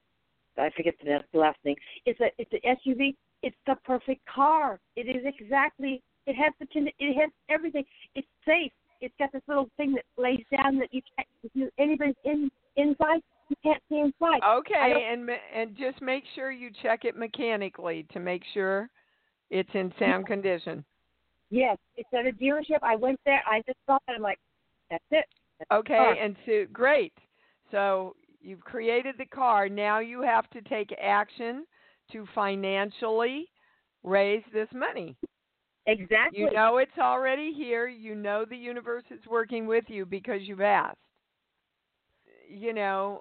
[0.59, 1.77] I forget the last thing.
[2.05, 3.15] It's a it's an SUV.
[3.43, 4.79] It's the perfect car.
[4.97, 6.03] It is exactly.
[6.27, 6.67] It has the
[6.99, 7.85] it has everything.
[8.15, 8.73] It's safe.
[9.01, 11.29] It's got this little thing that lays down that you can't.
[11.43, 14.41] If you, anybody's in inside, you can't see inside.
[14.47, 18.91] Okay, and and just make sure you check it mechanically to make sure
[19.49, 20.85] it's in sound condition.
[21.51, 22.79] Yes, it's at a dealership.
[22.83, 23.43] I went there.
[23.47, 24.13] I just saw it.
[24.15, 24.39] I'm like,
[24.91, 25.25] that's it.
[25.59, 27.13] That's Okay, and so great.
[27.71, 29.69] So you've created the car.
[29.69, 31.67] Now you have to take action
[32.13, 33.49] to financially
[34.03, 35.17] raise this money.
[35.87, 36.41] Exactly.
[36.41, 37.89] You know it's already here.
[37.89, 40.97] You know the universe is working with you because you've asked.
[42.49, 43.21] You know,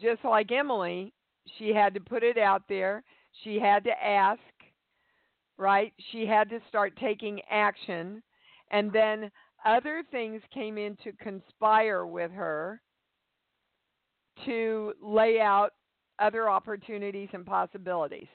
[0.00, 1.12] just like Emily,
[1.58, 3.04] she had to put it out there.
[3.44, 4.40] She had to ask,
[5.56, 5.92] right?
[6.10, 8.22] She had to start taking action.
[8.70, 9.30] And then
[9.64, 12.80] other things came in to conspire with her
[14.44, 15.70] to lay out
[16.18, 18.28] other opportunities and possibilities.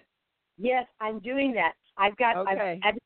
[0.57, 1.73] Yes, I'm doing that.
[1.97, 2.79] I've got Okay.
[2.83, 3.01] I've added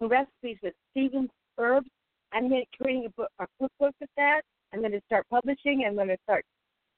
[0.00, 1.88] recipes with Stevens herbs.
[2.32, 4.42] I'm going to creating a book, a cookbook with that.
[4.72, 5.84] I'm going to start publishing.
[5.86, 6.44] I'm going to start.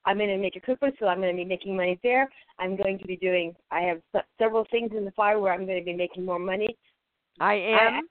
[0.04, 2.28] I'm going to make a cookbook, so I'm going to be making money there.
[2.58, 3.54] I'm going to be doing.
[3.70, 4.00] I have
[4.40, 6.76] several things in the fire where I'm going to be making more money.
[7.40, 8.08] I am.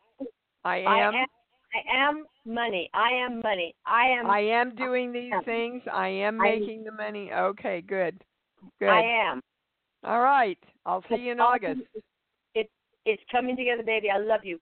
[0.64, 1.14] I I am.
[1.16, 1.28] am.
[1.76, 2.90] I am money.
[2.94, 3.76] I am money.
[3.86, 4.28] I am.
[4.28, 5.44] I am doing these am.
[5.44, 5.82] things.
[5.92, 7.32] I am I- making the money.
[7.34, 8.22] Okay, good.
[8.80, 8.90] Good.
[8.90, 9.42] I am.
[10.04, 10.60] All right.
[10.86, 11.82] I'll see you in August.
[13.08, 14.10] It's it's coming together, baby.
[14.10, 14.60] I love you.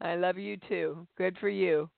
[0.00, 1.06] I love you too.
[1.18, 1.90] Good for you.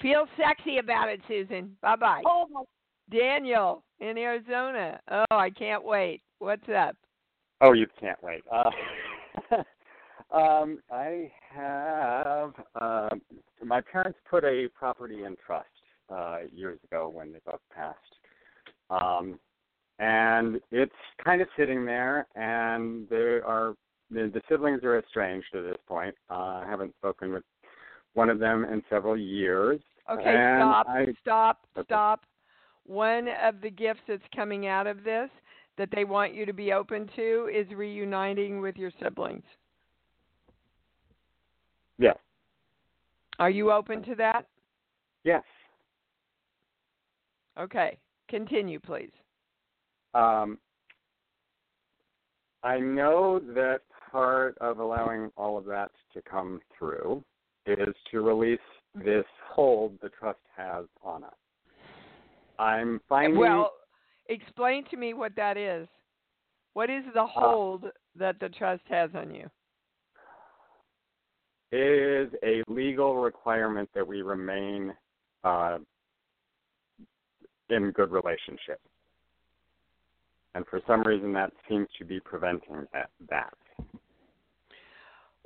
[0.00, 1.76] Feel sexy about it, Susan.
[1.80, 2.22] Bye bye.
[2.26, 2.62] Oh my
[3.10, 5.00] Daniel in Arizona.
[5.10, 6.22] Oh, I can't wait.
[6.38, 6.96] What's up?
[7.60, 8.42] Oh, you can't wait.
[8.50, 8.70] Uh,
[10.36, 12.52] um, I have.
[12.80, 13.08] Uh,
[13.64, 15.66] my parents put a property in trust
[16.10, 17.98] uh, years ago when they both passed,
[18.90, 19.38] um,
[19.98, 20.92] and it's
[21.24, 22.26] kind of sitting there.
[22.34, 23.74] And there are
[24.12, 26.14] the, the siblings are estranged at this point.
[26.30, 27.44] Uh, I haven't spoken with
[28.14, 29.80] one of them in several years.
[30.10, 31.84] Okay, and stop, I, stop, Okay.
[31.86, 32.24] stop.
[32.84, 35.30] One of the gifts that's coming out of this
[35.78, 39.44] that they want you to be open to is reuniting with your siblings.
[41.98, 42.16] yes,
[43.38, 44.46] Are you open to that?
[45.24, 45.42] yes.
[47.58, 47.98] Okay,
[48.28, 49.12] continue, please.
[50.14, 50.58] Um,
[52.64, 53.80] I know that
[54.12, 57.24] part of allowing all of that to come through
[57.66, 58.60] is to release
[58.94, 61.30] this hold the trust has on us.
[62.58, 63.72] I'm finding Well,
[64.28, 65.88] explain to me what that is.
[66.74, 69.48] What is the hold that the trust has on you?
[71.72, 74.92] it is a legal requirement that we remain
[75.42, 75.78] uh,
[77.70, 78.78] in good relationship.
[80.54, 83.08] And for some reason, that seems to be preventing that.
[83.30, 83.54] that.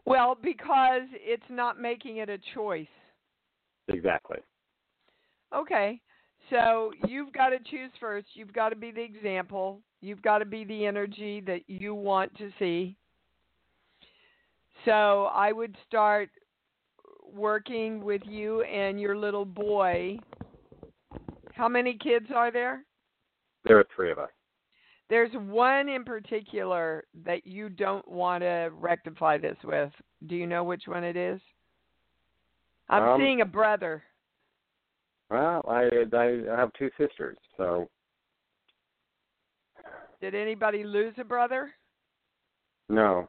[0.04, 2.86] Well, because it's not making it a choice.
[3.88, 4.38] Exactly.
[5.54, 6.00] Okay.
[6.50, 8.28] So you've got to choose first.
[8.34, 9.80] You've got to be the example.
[10.00, 12.96] You've got to be the energy that you want to see.
[14.84, 16.30] So I would start
[17.34, 20.18] working with you and your little boy.
[21.52, 22.84] How many kids are there?
[23.64, 24.30] There are three of us.
[25.08, 29.92] There's one in particular that you don't want to rectify this with.
[30.26, 31.40] Do you know which one it is?
[32.88, 34.02] I'm Um, seeing a brother.
[35.30, 37.88] Well, I I have two sisters, so
[40.20, 41.74] Did anybody lose a brother?
[42.88, 43.28] no.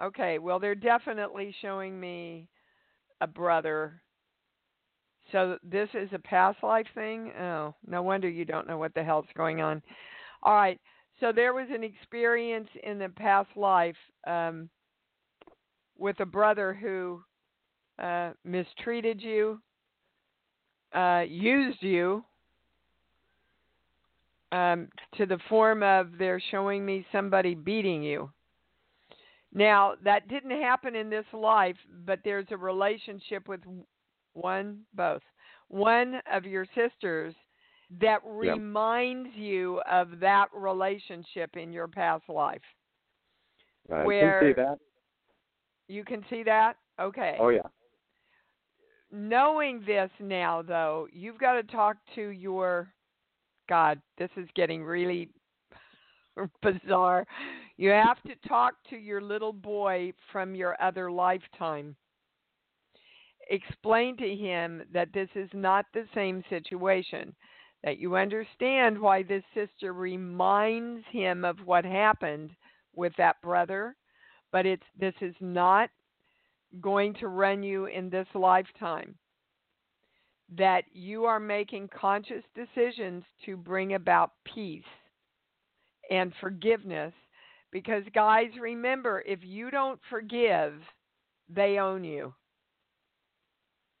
[0.00, 2.48] Okay, well, they're definitely showing me
[3.20, 4.02] a brother.
[5.32, 7.32] So this is a past life thing?
[7.32, 9.82] Oh, no wonder you don't know what the hell's going on.
[10.46, 10.80] All right.
[11.18, 13.96] So there was an experience in the past life
[14.28, 14.70] um,
[15.98, 17.20] with a brother who
[17.98, 19.60] uh, mistreated you,
[20.94, 22.24] uh, used you
[24.52, 28.30] um, to the form of they're showing me somebody beating you.
[29.52, 33.60] Now, that didn't happen in this life, but there's a relationship with
[34.34, 35.22] one, both,
[35.68, 37.34] one of your sisters
[38.00, 39.38] that reminds yep.
[39.38, 42.60] you of that relationship in your past life.
[43.92, 44.78] I where can see that.
[45.88, 46.76] You can see that?
[47.00, 47.36] Okay.
[47.38, 47.60] Oh, yeah.
[49.12, 52.92] Knowing this now, though, you've got to talk to your.
[53.68, 55.28] God, this is getting really
[56.62, 57.26] bizarre.
[57.76, 61.96] You have to talk to your little boy from your other lifetime.
[63.50, 67.34] Explain to him that this is not the same situation,
[67.86, 72.50] that you understand why this sister reminds him of what happened
[72.96, 73.94] with that brother,
[74.50, 75.88] but it's this is not
[76.80, 79.14] going to run you in this lifetime.
[80.58, 84.82] That you are making conscious decisions to bring about peace
[86.10, 87.12] and forgiveness.
[87.70, 90.72] Because, guys, remember, if you don't forgive,
[91.48, 92.34] they own you.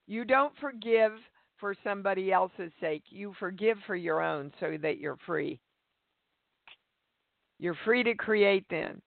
[0.08, 1.12] You don't forgive
[1.58, 5.60] for somebody else's sake, you forgive for your own so that you're free.
[7.58, 9.00] You're free to create then.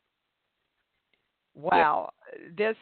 [1.53, 2.11] Wow,
[2.57, 2.75] this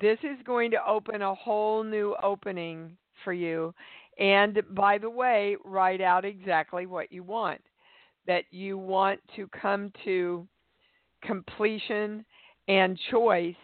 [0.00, 3.74] this is going to open a whole new opening for you.
[4.18, 7.60] And by the way, write out exactly what you want.
[8.26, 10.46] That you want to come to
[11.22, 12.24] completion
[12.68, 13.54] and choice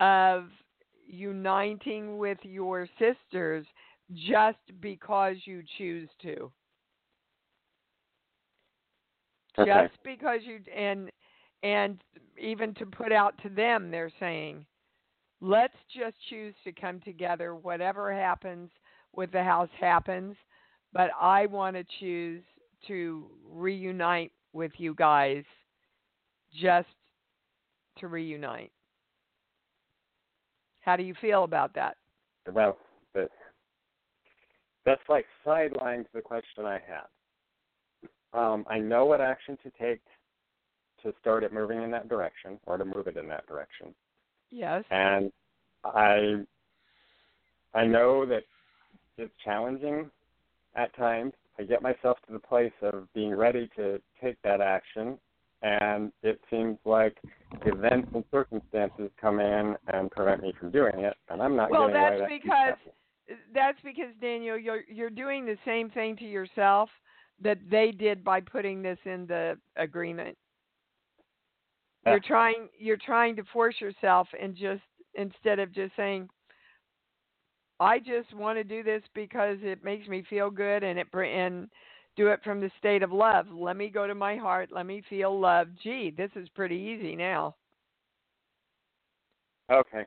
[0.00, 0.44] of
[1.10, 3.66] uniting with your sisters
[4.14, 6.50] just because you choose to.
[9.58, 9.70] Okay.
[9.70, 11.10] Just because you and
[11.62, 11.98] and
[12.40, 14.64] even to put out to them they're saying
[15.42, 18.70] let's just choose to come together whatever happens
[19.14, 20.36] with the house happens
[20.92, 22.42] but I want to choose
[22.88, 25.44] to reunite with you guys
[26.60, 26.88] just
[27.98, 28.72] to reunite.
[30.80, 31.96] How do you feel about that?
[32.52, 32.76] Well,
[33.12, 33.30] but
[34.84, 38.38] that's like sidelines the question I had.
[38.38, 40.00] Um, I know what action to take
[41.02, 43.94] to start it moving in that direction or to move it in that direction.
[44.50, 44.84] Yes.
[44.90, 45.32] And
[45.84, 46.44] I
[47.74, 48.42] I know that
[49.16, 50.10] it's challenging
[50.74, 51.32] at times.
[51.58, 55.18] I get myself to the place of being ready to take that action
[55.62, 57.16] and it seems like
[57.66, 61.88] events and circumstances come in and prevent me from doing it, and I'm not well,
[61.88, 62.40] getting that's away.
[62.42, 62.74] because
[63.54, 66.88] that's because Daniel, you're you're doing the same thing to yourself
[67.42, 70.36] that they did by putting this in the agreement.
[72.04, 72.12] Yeah.
[72.12, 74.82] You're trying you're trying to force yourself and just
[75.14, 76.28] instead of just saying
[77.78, 81.68] I just want to do this because it makes me feel good and it and
[82.20, 83.46] do it from the state of love.
[83.50, 84.68] Let me go to my heart.
[84.70, 85.68] Let me feel love.
[85.82, 87.56] Gee, this is pretty easy now.
[89.72, 90.04] Okay.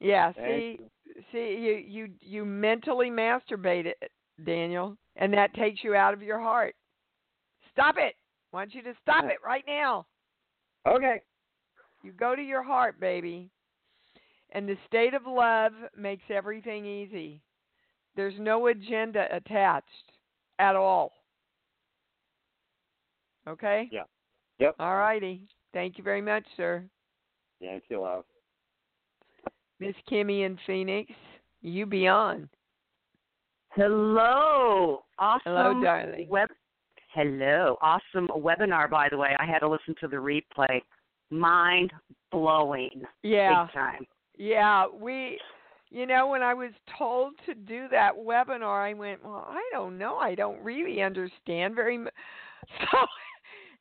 [0.00, 0.32] Yeah.
[0.32, 1.22] Thank see, you.
[1.30, 4.10] see, you you you mentally masturbate it,
[4.46, 6.74] Daniel, and that takes you out of your heart.
[7.70, 8.14] Stop it.
[8.52, 10.06] I want you to stop it right now.
[10.88, 11.20] Okay.
[12.02, 13.50] You go to your heart, baby.
[14.52, 17.42] And the state of love makes everything easy.
[18.14, 19.84] There's no agenda attached
[20.58, 21.12] at all.
[23.48, 23.88] Okay?
[23.92, 24.02] Yeah.
[24.58, 24.76] Yep.
[24.78, 25.42] All righty.
[25.72, 26.84] Thank you very much, sir.
[27.60, 28.24] Thank you, love.
[29.78, 31.12] Miss Kimmy in Phoenix,
[31.60, 32.48] you be on.
[33.70, 35.04] Hello.
[35.18, 35.40] Awesome.
[35.44, 36.28] Hello, darling.
[36.30, 36.48] Web-
[37.12, 37.76] Hello.
[37.80, 39.34] Awesome webinar, by the way.
[39.38, 40.80] I had to listen to the replay.
[41.30, 41.92] Mind
[42.30, 43.02] blowing.
[43.22, 43.64] Yeah.
[43.66, 44.06] Big time.
[44.38, 45.38] Yeah, we
[45.90, 49.96] you know, when I was told to do that webinar, I went, "Well, I don't
[49.96, 50.16] know.
[50.16, 52.12] I don't really understand very much."
[52.90, 53.06] So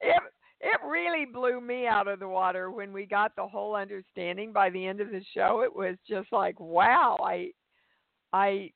[0.05, 0.21] it
[0.61, 4.69] it really blew me out of the water when we got the whole understanding by
[4.69, 5.61] the end of the show.
[5.61, 7.51] It was just like, "Wow, I
[8.33, 8.71] I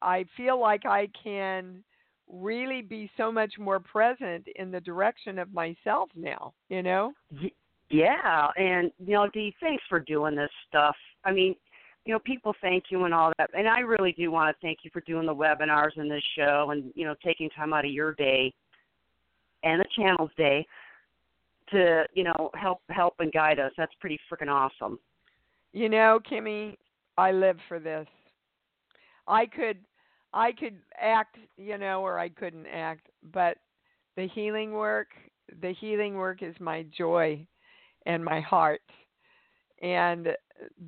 [0.00, 1.82] I feel like I can
[2.28, 7.12] really be so much more present in the direction of myself now, you know?"
[7.90, 10.96] Yeah, and you know, Dee, thanks for doing this stuff.
[11.24, 11.54] I mean,
[12.06, 14.78] you know, people thank you and all that, and I really do want to thank
[14.82, 17.90] you for doing the webinars and this show, and you know, taking time out of
[17.90, 18.54] your day
[19.64, 20.66] and the channel's day
[21.70, 23.72] to you know help help and guide us.
[23.76, 24.98] That's pretty freaking awesome.
[25.72, 26.76] You know, Kimmy,
[27.18, 28.06] I live for this.
[29.26, 29.78] I could
[30.32, 33.58] I could act, you know, or I couldn't act, but
[34.16, 35.08] the healing work
[35.60, 37.46] the healing work is my joy
[38.06, 38.82] and my heart.
[39.82, 40.28] And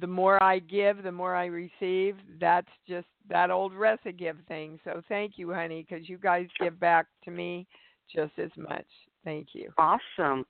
[0.01, 2.17] the more I give, the more I receive.
[2.41, 4.79] That's just that old recipe give thing.
[4.85, 7.67] So thank you, honey, because you guys give back to me
[8.15, 8.87] just as much.
[9.25, 9.73] Thank you.
[9.79, 10.45] Awesome.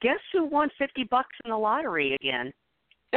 [0.00, 2.52] Guess who won fifty bucks in the lottery again?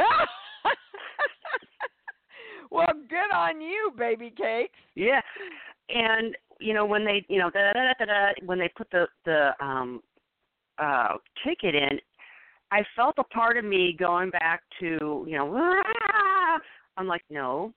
[2.70, 4.78] well, good on you, baby cakes.
[4.94, 5.20] Yeah,
[5.88, 9.06] and you know when they, you know, da, da, da, da, when they put the
[9.24, 10.02] the um
[10.78, 12.00] uh ticket in,
[12.70, 16.58] I felt a part of me going back to, you know, ah!
[16.96, 17.72] I'm like, no,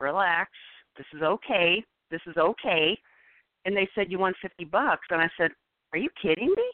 [0.00, 0.50] relax.
[0.96, 1.84] This is okay.
[2.10, 2.98] This is okay.
[3.64, 5.50] And they said you won fifty bucks, and I said,
[5.92, 6.70] are you kidding me?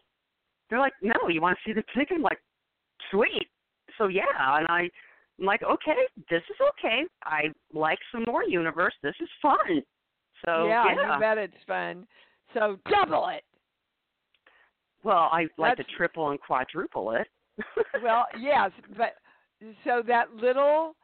[0.68, 2.16] They're like, no, you want to see the ticket?
[2.16, 2.40] I'm like,
[3.10, 3.48] sweet.
[3.98, 4.22] So yeah,
[4.58, 4.88] and I,
[5.38, 5.94] I'm like, okay,
[6.28, 7.04] this is okay.
[7.24, 8.94] I like some more universe.
[9.02, 9.82] This is fun.
[10.44, 11.14] So yeah, yeah.
[11.14, 12.06] you bet it's fun.
[12.52, 13.44] So double it.
[15.02, 17.28] Well, I like That's- to triple and quadruple it.
[18.02, 19.14] well, yes, but
[19.84, 20.94] so that little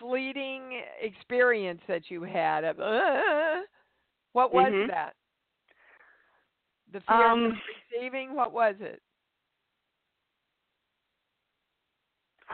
[0.00, 3.60] fleeting experience that you had of uh,
[4.32, 4.86] what was Mhm.
[4.88, 5.14] that?
[6.90, 7.52] The fear Um, of
[7.90, 8.34] receiving.
[8.34, 9.02] What was it?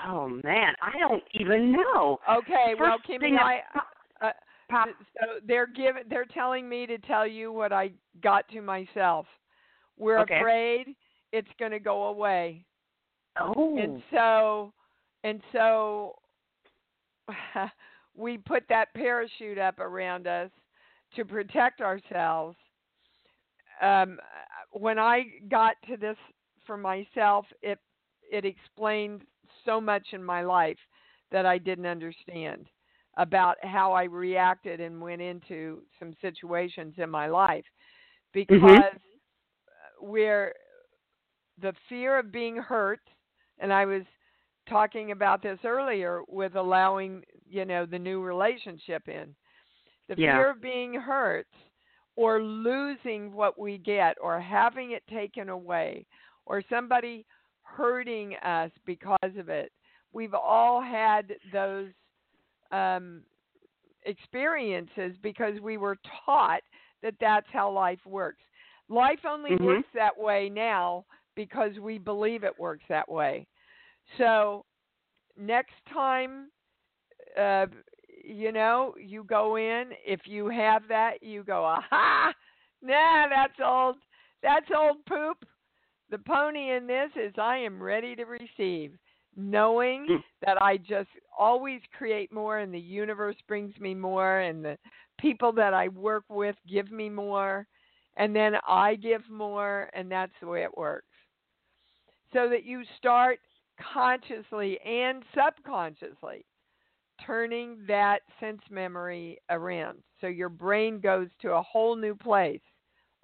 [0.07, 2.21] oh man, I don't even know.
[2.29, 3.63] Okay, well, First Kimmy, thing I.
[3.73, 4.33] pop- Uh,
[4.69, 4.89] pop-
[5.21, 6.03] so they're giving.
[6.09, 9.27] They're telling me to tell you what I got to myself.
[9.97, 10.39] We're Okay.
[10.39, 10.97] afraid
[11.33, 12.65] it's going to go away.
[13.41, 14.73] oh, and so
[15.23, 16.19] and so
[18.17, 20.51] we put that parachute up around us
[21.17, 22.57] to protect ourselves
[23.83, 24.19] um
[24.73, 26.17] when i got to this
[26.67, 27.79] for myself it
[28.31, 29.23] it explained
[29.65, 30.79] so much in my life
[31.31, 32.67] that i didn't understand
[33.17, 37.65] about how i reacted and went into some situations in my life
[38.33, 38.61] because
[40.01, 40.53] where
[41.61, 43.01] the fear of being hurt
[43.59, 44.03] and I was
[44.69, 49.35] talking about this earlier with allowing, you know, the new relationship in.
[50.09, 50.37] The Yeah.
[50.37, 51.47] fear of being hurt
[52.17, 56.07] or losing what we get or having it taken away
[56.47, 57.25] or somebody
[57.63, 59.71] hurting us because of it.
[60.13, 61.91] We've all had those
[62.73, 63.23] um,
[64.05, 66.63] experiences because we were taught
[67.03, 68.43] that that's how life works.
[68.89, 69.65] Life only Mhm.
[69.67, 71.05] works that way now
[71.35, 73.47] because we believe it works that way.
[74.17, 74.65] So
[75.37, 76.51] next time,
[77.37, 77.67] uh,
[78.29, 82.33] you know, you go in, if you have that, you go, aha,
[82.83, 83.97] nah, that's old,
[84.43, 85.45] that's old poop.
[86.11, 88.93] The pony in this is I am ready to receive,
[89.37, 90.23] knowing Mm.
[90.45, 91.09] that I just
[91.39, 94.79] always create more and the universe brings me more and the
[95.19, 97.67] people that I work with give me more
[98.17, 101.07] and then I give more and that's the way it works
[102.33, 103.39] so that you start
[103.93, 106.45] consciously and subconsciously
[107.25, 109.99] turning that sense memory around.
[110.21, 112.61] So your brain goes to a whole new place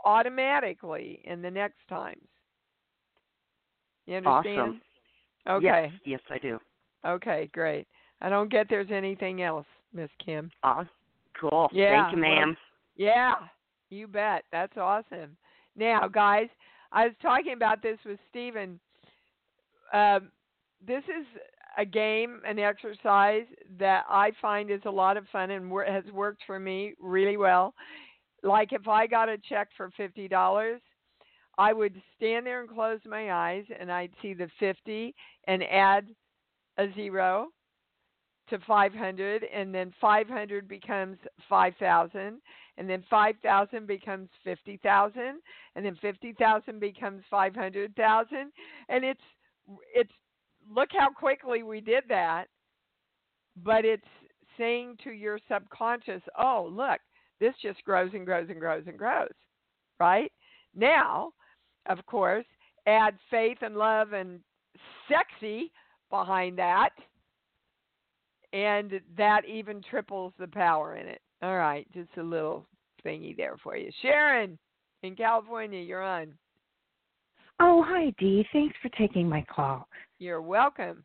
[0.05, 2.27] automatically in the next times.
[4.07, 4.59] You understand?
[4.59, 4.81] Awesome.
[5.49, 5.93] Okay.
[5.93, 6.59] Yes, yes, I do.
[7.07, 7.87] Okay, great.
[8.21, 10.51] I don't get there's anything else, Miss Kim.
[10.63, 10.87] Ah,
[11.39, 11.69] cool.
[11.73, 12.57] Yeah, Thank you, well, ma'am.
[12.97, 13.35] Yeah,
[13.91, 14.45] you bet.
[14.53, 15.37] That's awesome.
[15.77, 16.49] Now, guys,
[16.93, 18.79] I was talking about this with Stephen.
[19.93, 20.31] Um,
[20.87, 21.27] this is
[21.79, 23.45] a game, an exercise
[23.79, 27.37] that I find is a lot of fun and wor- has worked for me really
[27.37, 27.75] well.
[28.43, 30.81] Like if I got a check for fifty dollars,
[31.59, 35.15] I would stand there and close my eyes, and I'd see the fifty
[35.47, 36.07] and add
[36.79, 37.49] a zero
[38.51, 41.17] to 500 and then 500 becomes
[41.49, 42.41] 5000
[42.77, 45.23] and then 5000 becomes 50000
[45.77, 48.53] and then 50000 becomes 500000
[48.89, 49.21] and it's
[49.95, 50.13] it's
[50.73, 52.47] look how quickly we did that
[53.63, 54.03] but it's
[54.59, 57.01] saying to your subconscious oh look
[57.41, 59.29] this just grows and grows and grows and grows
[59.99, 60.33] right
[60.75, 61.31] now
[61.87, 62.47] of course
[62.87, 64.41] add faith and love and
[65.09, 65.73] sexy
[66.11, 66.91] behind that
[68.55, 71.21] and that even triples the power in it.
[71.43, 72.67] All right, just a little
[73.05, 73.91] thingy there for you.
[74.01, 74.57] Sharon
[75.03, 76.33] in California, you're on.
[77.61, 78.47] Oh, hi, Dee.
[78.53, 79.87] Thanks for taking my call.
[80.25, 81.05] You're welcome.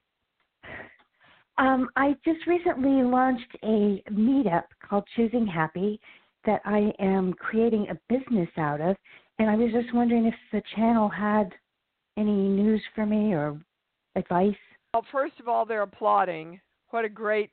[1.57, 5.99] Um, I just recently launched a meetup called Choosing Happy
[6.45, 8.95] that I am creating a business out of,
[9.37, 11.51] and I was just wondering if the channel had
[12.15, 13.59] any news for me or
[14.15, 14.55] advice.
[14.93, 16.61] Well, first of all, they're applauding.
[16.91, 17.51] What a great,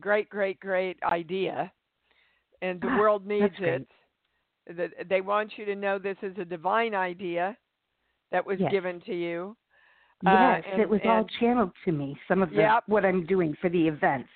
[0.00, 1.70] great, great, great idea.
[2.62, 3.86] And the Ah, world needs it.
[4.76, 7.56] that they want you to know this is a divine idea
[8.32, 8.72] that was Yes.
[8.72, 9.56] given to you.
[10.22, 12.18] Yes, Uh, and- it was all channeled to me.
[12.26, 12.84] Some of the Yep.
[12.86, 14.30] what I'm doing for the events.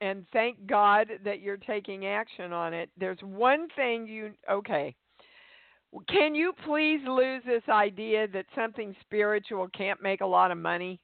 [0.00, 2.88] and thank God that you're taking action on it.
[2.96, 4.94] There's one thing you okay.
[6.06, 11.00] Can you please lose this idea that something spiritual can't make a lot of money?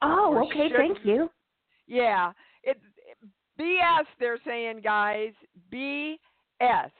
[0.00, 0.68] Oh, Or okay.
[0.70, 0.94] shouldn't.
[0.94, 1.30] Thank you.
[1.86, 2.32] Yeah,
[2.62, 2.80] it
[3.58, 4.06] BS.
[4.18, 5.34] They're saying, guys,
[5.70, 6.90] BS.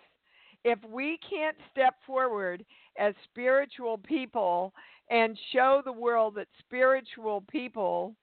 [0.64, 2.64] If we can't step forward
[2.98, 4.72] as spiritual people
[5.10, 8.14] and show the world that spiritual people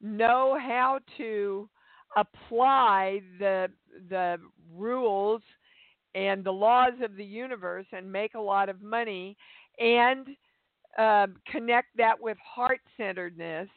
[0.00, 1.68] know how to
[2.16, 3.68] apply the
[4.08, 4.36] the
[4.74, 5.42] rules
[6.14, 9.36] and the laws of the universe and make a lot of money
[9.78, 10.26] and
[10.98, 13.68] uh, connect that with heart centeredness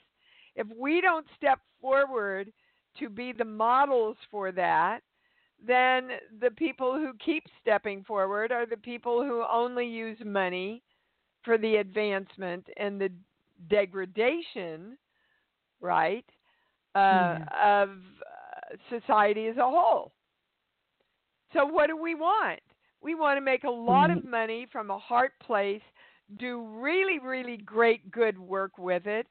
[0.56, 2.52] if we don't step forward
[3.00, 5.00] to be the models for that,
[5.66, 6.10] then
[6.42, 10.82] the people who keep stepping forward are the people who only use money
[11.44, 13.10] for the advancement and the
[13.70, 14.98] degradation,
[15.82, 16.26] right,
[16.96, 20.12] uh, of uh, society as a whole.
[21.54, 22.60] So, what do we want?
[23.02, 25.82] We want to make a lot of money from a heart place,
[26.40, 29.28] do really, really great good work with it,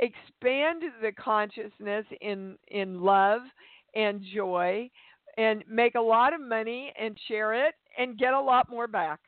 [0.00, 3.42] expand the consciousness in in love
[3.94, 4.90] and joy
[5.36, 9.20] and make a lot of money and share it and get a lot more back.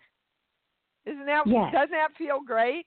[1.07, 1.73] Isn't that Yes.
[1.73, 2.87] doesn't that feel great?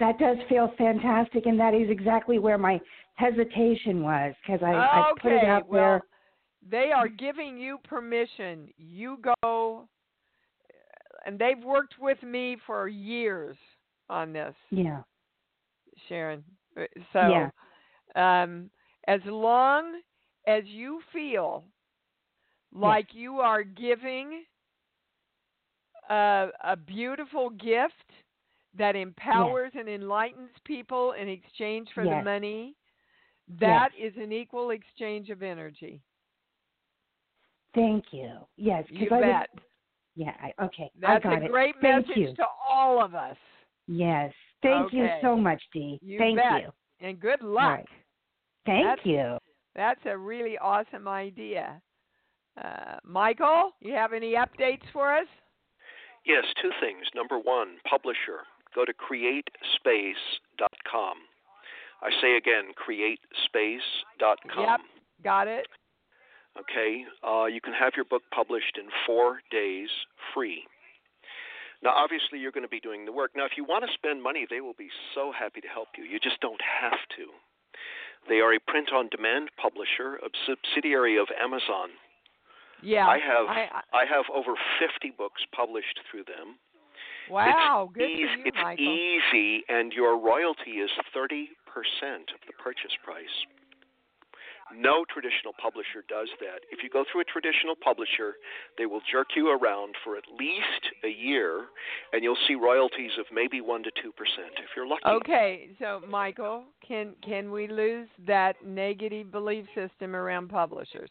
[0.00, 2.80] That does feel fantastic, and that is exactly where my
[3.14, 6.02] hesitation was because I, I put it okay, out well, there.
[6.68, 8.68] they are giving you permission.
[8.76, 9.88] You go
[11.24, 13.56] and they've worked with me for years
[14.08, 14.54] on this.
[14.70, 15.02] Yeah.
[16.08, 16.44] Sharon.
[16.76, 17.50] Uh, So,
[18.14, 18.42] Yeah.
[18.42, 18.70] um,
[19.06, 20.00] as long
[20.46, 21.64] as you feel
[22.74, 22.82] Hmm.
[22.82, 24.42] like you are giving
[26.10, 27.94] a, a beautiful gift
[28.76, 32.24] that empowers and enlightens people in exchange for the Yes.
[32.24, 32.74] money,
[33.60, 36.00] that is an equal exchange of energy.
[37.74, 38.32] Thank you.
[38.56, 39.64] Yes, You because I was- bet.
[40.16, 40.34] yeah.
[40.40, 41.50] I, okay, That's I got a it.
[41.50, 42.34] great Thank message you.
[42.36, 43.36] to all of us.
[43.86, 44.32] Yes.
[44.62, 45.98] Thank you so much, Dee.
[46.02, 46.62] You Thank bet.
[46.62, 46.72] you.
[47.06, 47.64] And good luck.
[47.78, 47.88] right.
[48.66, 49.38] Thank That's- you.
[49.76, 51.80] That's a really awesome idea.
[52.62, 55.26] Uh, Michael, you have any updates for us?
[56.24, 57.06] Yes, two things.
[57.14, 58.46] Number one, publisher.
[58.74, 61.16] Go to createspace.com.
[62.02, 64.64] I say again, createspace.com.
[64.64, 64.80] Yep,
[65.22, 65.66] got it.
[66.58, 69.88] Okay, uh, you can have your book published in four days
[70.32, 70.64] free.
[71.82, 73.32] Now, obviously, you're going to be doing the work.
[73.36, 76.04] Now, if you want to spend money, they will be so happy to help you.
[76.04, 77.26] You just don't have to.
[78.28, 81.90] They are a print on demand publisher, a subsidiary of Amazon.
[82.84, 83.06] Yeah.
[83.06, 86.56] I have I, I have over 50 books published through them.
[87.30, 88.84] wow, it's good easy, for you, it's Michael.
[88.84, 91.48] easy, and your royalty is 30%
[92.36, 93.36] of the purchase price.
[94.76, 96.64] No traditional publisher does that.
[96.72, 98.36] If you go through a traditional publisher,
[98.76, 101.66] they will jerk you around for at least a year,
[102.12, 105.06] and you'll see royalties of maybe one to two percent if you're lucky.
[105.06, 111.10] Okay, so Michael, can can we lose that negative belief system around publishers?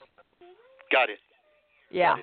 [0.92, 1.20] Got it.
[1.94, 2.16] Yeah.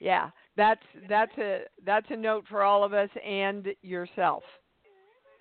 [0.00, 0.30] Yeah.
[0.56, 4.44] That's that's a that's a note for all of us and yourself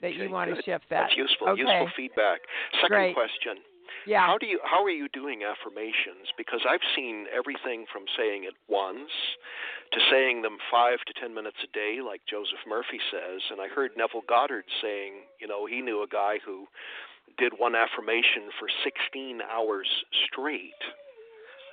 [0.02, 1.08] that you Okay, want to shift that.
[1.08, 1.50] That's useful.
[1.50, 1.62] Okay.
[1.62, 2.40] Useful feedback.
[2.82, 3.14] Second Great.
[3.16, 3.62] question.
[4.08, 4.26] Yeah.
[4.26, 6.34] How do you how are you doing affirmations?
[6.36, 9.14] Because I've seen everything from saying it once
[9.94, 13.68] to saying them five to ten minutes a day, like Joseph Murphy says, and I
[13.68, 16.66] heard Neville Goddard saying, you know, he knew a guy who
[17.38, 19.88] did one affirmation for 16 hours
[20.28, 20.82] straight.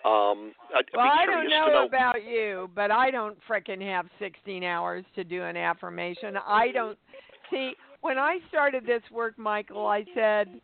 [0.04, 1.84] Um, I'd Well, be I don't know, know.
[1.86, 6.36] about you, but I don't frickin' have 16 hours to do an affirmation.
[6.36, 6.98] I don't
[7.50, 9.86] see when I started this work, Michael.
[9.86, 10.60] I said,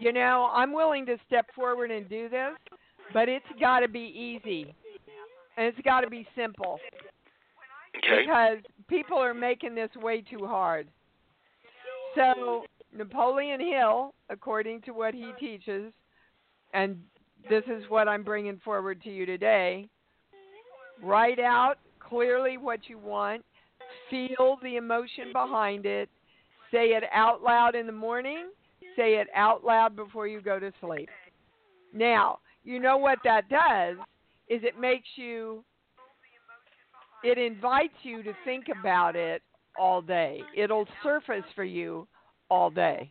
[0.00, 2.56] you know, I'm willing to step forward and do this,
[3.12, 4.74] but it's got to be easy
[5.56, 6.78] and it's got to be simple
[7.96, 8.24] okay.
[8.26, 10.88] because people are making this way too hard.
[12.16, 12.64] So
[12.96, 15.92] Napoleon Hill, according to what he teaches,
[16.72, 16.98] and
[17.48, 19.88] this is what I'm bringing forward to you today.
[21.02, 23.44] Write out clearly what you want,
[24.10, 26.08] feel the emotion behind it,
[26.70, 28.48] say it out loud in the morning,
[28.96, 31.08] say it out loud before you go to sleep.
[31.92, 33.96] Now, you know what that does
[34.48, 35.64] is it makes you
[37.22, 39.42] it invites you to think about it
[39.78, 40.42] all day.
[40.54, 42.06] It'll surface for you
[42.50, 43.10] all day.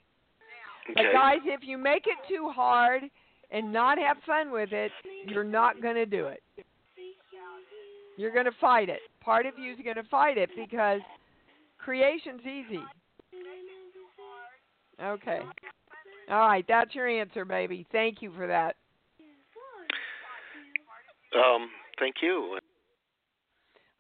[0.94, 3.04] But guys, if you make it too hard
[3.54, 4.92] and not have fun with it,
[5.28, 6.42] you're not going to do it.
[8.18, 9.00] You're going to fight it.
[9.22, 11.00] Part of you is going to fight it because
[11.78, 12.84] creation's easy.
[15.02, 15.40] Okay.
[16.30, 17.86] All right, that's your answer, baby.
[17.92, 18.76] Thank you for that.
[21.36, 22.60] Um, thank you.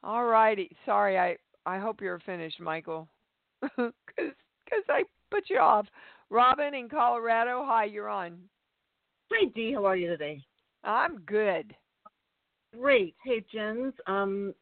[0.03, 0.69] All righty.
[0.85, 3.07] Sorry, I I hope you're finished, Michael,
[3.61, 5.87] because because I put you off.
[6.29, 7.63] Robin in Colorado.
[7.65, 8.37] Hi, you're on.
[9.35, 9.73] Hi, Dee.
[9.73, 10.41] How are you today?
[10.83, 11.75] I'm good.
[12.79, 13.15] Great.
[13.25, 13.93] Hey, Jens.
[14.05, 14.53] Um,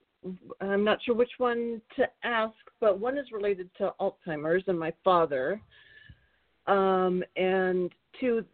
[0.61, 4.93] I'm not sure which one to ask, but one is related to Alzheimer's and my
[5.03, 5.59] father.
[6.67, 8.45] Um, and two,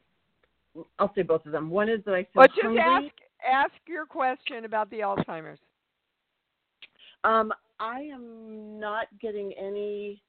[0.97, 1.70] I'll say both of them.
[1.70, 2.82] One is that I feel But just hungry.
[2.82, 3.13] ask
[3.47, 5.59] ask your question about the Alzheimer's.
[7.24, 10.20] Um, I am not getting any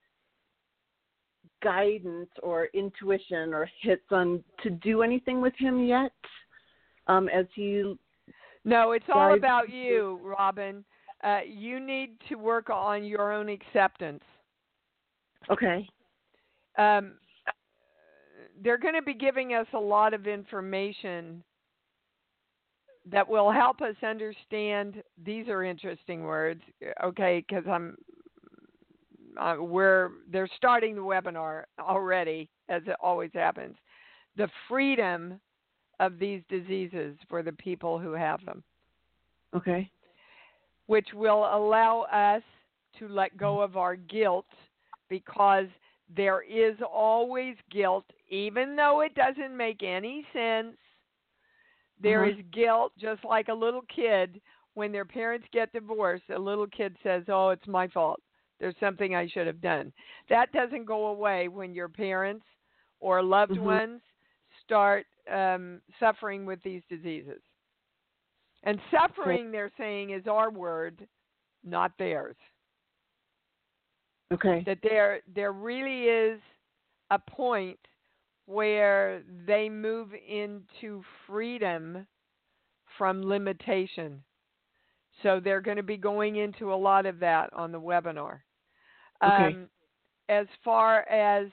[1.62, 6.12] guidance or intuition or hits on to do anything with him yet.
[7.06, 7.94] Um, as he
[8.64, 10.84] No, it's all about you, Robin.
[11.24, 14.22] Uh, you need to work on your own acceptance.
[15.50, 15.88] okay,
[16.76, 17.14] Um,
[18.62, 21.42] they're going to be giving us a lot of information
[23.10, 25.02] that will help us understand.
[25.24, 26.62] These are interesting words,
[27.02, 27.44] okay?
[27.48, 27.96] Because I'm,
[29.38, 33.76] uh, we're they're starting the webinar already, as it always happens.
[34.36, 35.40] The freedom
[36.00, 38.62] of these diseases for the people who have them.
[39.54, 39.90] okay,
[40.86, 42.42] which will allow us
[42.98, 44.46] to let go of our guilt
[45.08, 45.66] because
[46.16, 50.76] there is always guilt, even though it doesn't make any sense.
[52.00, 52.38] There Uh-huh.
[52.38, 54.40] is guilt, just like a little kid
[54.74, 56.24] when their parents get divorced.
[56.30, 58.20] A little kid says, Oh, it's my fault.
[58.60, 59.92] There's something I should have done.
[60.28, 62.44] That doesn't go away when your parents
[63.00, 63.62] or loved Mhm.
[63.64, 64.02] ones
[64.64, 67.42] start um, suffering with these diseases.
[68.64, 71.06] And suffering, they're saying, is our word,
[71.62, 72.36] not theirs.
[74.32, 76.40] okay, That there there really is
[77.10, 77.78] a point
[78.46, 82.06] where they move into freedom
[82.96, 84.24] from limitation.
[85.22, 88.40] So they're going to be going into a lot of that on the webinar.
[89.22, 89.54] Okay.
[89.54, 89.68] Um,
[90.28, 91.48] as far as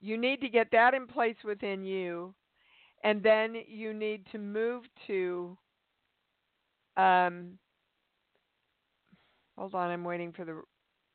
[0.00, 2.32] you need to get that in place within you,
[3.04, 5.56] and then you need to move to.
[6.96, 7.58] Um,
[9.56, 10.62] hold on, I'm waiting for the.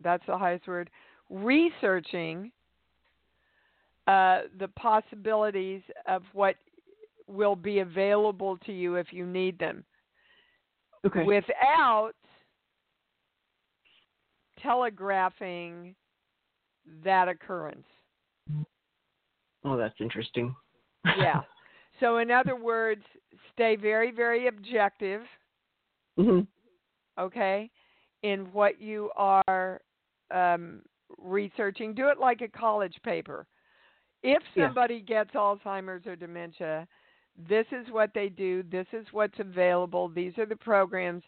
[0.03, 0.89] That's the highest word.
[1.29, 2.51] Researching
[4.07, 6.55] uh, the possibilities of what
[7.27, 9.83] will be available to you if you need them
[11.05, 12.11] okay, without
[14.65, 15.95] telegraphing
[17.03, 17.85] that occurrence.
[19.63, 20.55] oh, that's interesting.
[21.19, 21.41] Yeah.
[21.99, 23.03] so, in other words,
[23.53, 25.21] stay very, very objective,
[26.17, 26.41] hmm
[27.19, 27.69] okay,
[28.23, 29.81] in what you are
[30.31, 30.81] um,
[31.17, 31.93] researching.
[31.93, 33.47] Do it like a college paper.
[34.23, 34.67] If Yeah.
[34.67, 36.87] somebody gets Alzheimer's or dementia,
[37.49, 41.23] this is what they do, this is what's available, these are the programs.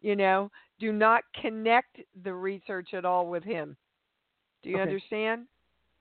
[0.00, 3.76] You know, do not connect the research at all with him.
[4.62, 4.82] Do you Okay.
[4.82, 5.46] understand?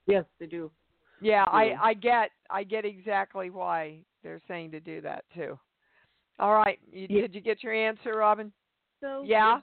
[0.06, 0.72] Yes, they do.
[1.20, 5.60] Yeah, I I get I get exactly why they're saying to do that too.
[6.40, 7.22] All right, you, Yeah.
[7.22, 8.54] did you get your answer, Robin?
[9.00, 9.62] So Yeah.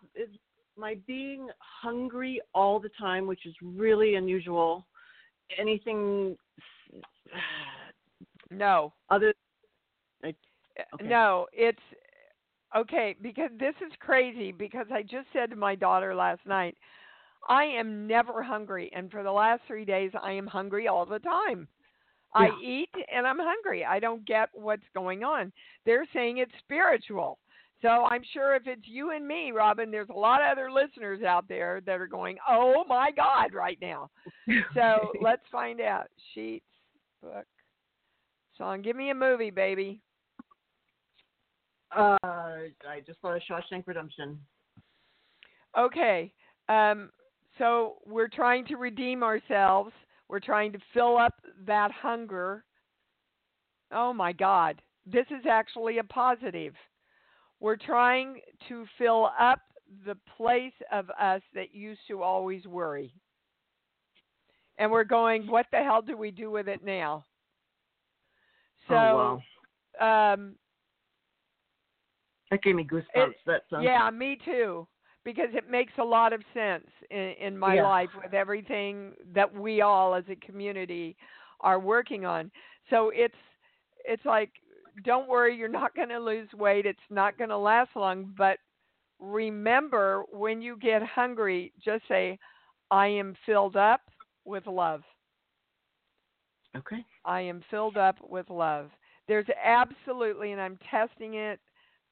[0.77, 4.87] my being hungry all the time, which is really unusual.
[5.57, 6.37] Anything
[8.51, 9.35] No, other?
[10.23, 10.33] Uh,
[10.95, 11.05] okay.
[11.05, 11.79] no, it's
[12.77, 14.53] okay because this is crazy.
[14.53, 16.77] Because I just said to my daughter last night,
[17.49, 21.19] I am never hungry, and for the last three days, I am hungry all the
[21.19, 21.69] time.
[22.35, 23.85] I eat and I'm hungry.
[23.85, 25.53] I don't get what's going on.
[25.87, 27.39] They're saying it's spiritual.
[27.81, 31.23] So I'm sure if it's you and me, Robin, there's a lot of other listeners
[31.23, 34.11] out there that are going, "Oh my God!" right now.
[34.75, 36.07] So let's find out.
[36.35, 36.65] Sheets,
[37.23, 37.47] book,
[38.59, 38.83] song.
[38.83, 40.01] Give me a movie, baby.
[41.97, 44.39] Uh, I just saw Shawshank Redemption.
[45.79, 46.33] Okay.
[46.69, 47.11] Um,
[47.59, 49.93] so we're trying to redeem ourselves.
[50.29, 51.35] We're trying to fill up
[51.67, 52.65] that hunger.
[53.93, 54.81] Oh my God.
[55.07, 56.75] This is actually a positive.
[57.61, 59.61] We're trying to fill up
[60.07, 63.13] the place of us that used to always worry.
[64.79, 67.25] And we're going, what the hell do we do with it now?
[68.89, 69.43] So, oh
[70.01, 70.57] wow, um,
[72.55, 73.31] that gave me goosebumps.
[73.31, 73.85] It- that sounds.
[73.85, 74.87] Yeah, me too.
[75.25, 77.89] Because it makes a lot of sense in, in my Yeah.
[77.89, 81.17] life with everything that we all as a community
[81.61, 82.51] are working on.
[82.91, 83.35] So it's
[84.05, 84.51] it's like
[85.03, 86.87] don't worry, you're not going to lose weight.
[86.87, 88.35] It's not going to last long.
[88.37, 88.59] But
[89.19, 92.39] remember, when you get hungry, just say,
[92.91, 94.03] I am filled up
[94.45, 95.03] with love.
[96.77, 97.05] Okay.
[97.25, 98.91] I am filled up with love.
[99.27, 101.61] There's absolutely, and I'm testing it.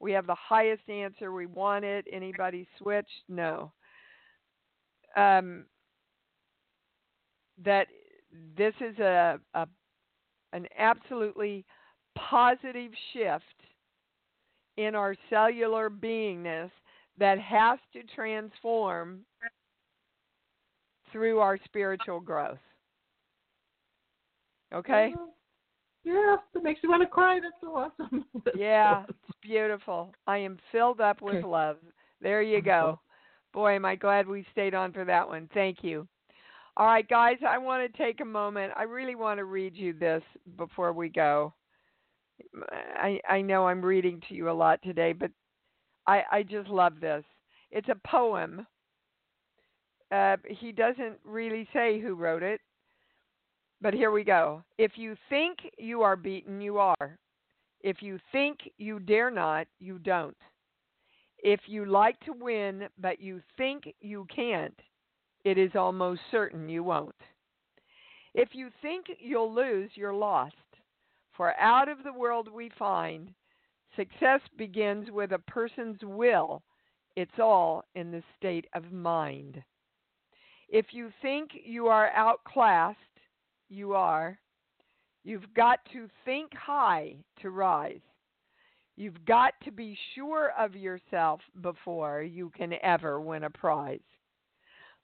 [0.03, 1.33] We have the highest answer.
[1.33, 2.05] We want it.
[2.13, 3.23] Anybody switched?
[3.29, 3.71] No.
[5.17, 5.67] Um,
[7.65, 7.87] that
[8.57, 9.67] this is a, a
[10.53, 11.65] an absolutely
[12.19, 13.45] positive shift
[14.77, 16.71] in our cellular beingness
[17.19, 19.21] that has to transform
[21.13, 22.59] through our spiritual growth.
[24.75, 25.15] Okay?
[26.05, 27.39] Yeah, that makes you want to cry.
[27.41, 28.25] That's so awesome.
[28.57, 30.13] yeah, it's beautiful.
[30.27, 31.77] I am filled up with love.
[32.21, 32.99] There you go.
[33.53, 35.49] Boy, am I glad we stayed on for that one.
[35.53, 36.09] Thank you.
[36.77, 38.73] All right, guys, I want to take a moment.
[38.77, 40.23] I really want to read you this
[40.57, 41.53] before we go.
[42.71, 45.31] I I know I'm reading to you a lot today, but
[46.07, 47.25] I I just love this.
[47.71, 48.67] It's a poem.
[50.11, 52.61] Uh, he doesn't really say who wrote it,
[53.83, 54.63] but here we go.
[54.79, 57.19] If you think you are beaten, you are.
[57.81, 60.37] If you think you dare not, you don't.
[61.39, 64.79] If you like to win, but you think you can't,
[65.45, 67.17] it is almost certain you won't.
[68.35, 70.55] If you think you'll lose, you're lost.
[71.37, 73.31] For out of the world we find,
[73.97, 76.63] success begins with a person's will.
[77.17, 79.61] It's all in the state of mind.
[80.69, 82.99] If you think you are outclassed,
[83.73, 84.39] you are.
[85.25, 88.01] You've got to think high to rise.
[88.97, 94.01] You've got to be sure of yourself before you can ever win a prize.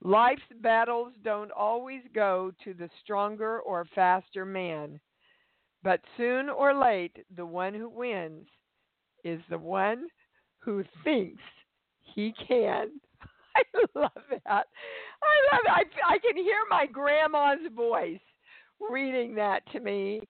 [0.02, 5.00] Life's battles don't always go to the stronger or faster man,
[5.82, 8.46] but soon or late, the one who wins
[9.24, 10.06] is the one
[10.58, 11.42] who thinks
[12.14, 12.90] he can.
[13.56, 13.62] I
[13.94, 14.66] love that.
[15.26, 15.70] I love it.
[16.04, 18.20] I, I can hear my grandma's voice
[18.90, 20.20] reading that to me.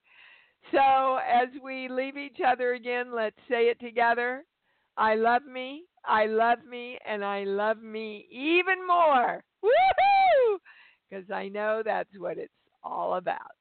[0.71, 4.43] So as we leave each other again, let's say it together.
[4.97, 9.43] I love me, I love me, and I love me even more.
[9.63, 10.57] Woohoo!
[11.09, 12.51] Because I know that's what it's
[12.83, 13.51] all about.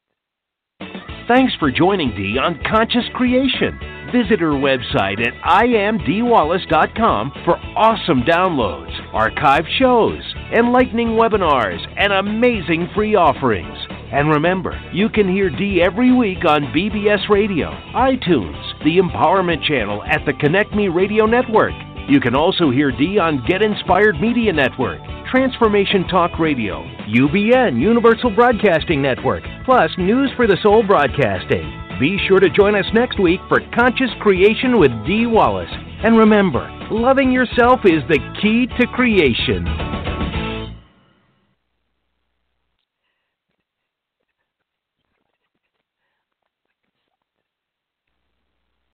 [1.29, 3.79] Thanks for joining Dee on Conscious Creation.
[4.11, 10.23] Visit her website at iamdeewallace.com for awesome downloads, archived shows,
[10.57, 13.77] enlightening webinars, and amazing free offerings.
[14.11, 20.03] And remember, you can hear Dee every week on BBS Radio, iTunes, the Empowerment Channel
[20.05, 21.75] at the Connect Me Radio Network.
[22.09, 24.99] You can also hear Dee on Get Inspired Media Network,
[25.31, 31.71] Transformation Talk Radio, UBN Universal Broadcasting Network, plus News for the Soul Broadcasting.
[32.01, 35.69] Be sure to join us next week for Conscious Creation with Dee Wallace.
[36.03, 40.08] And remember, loving yourself is the key to creation.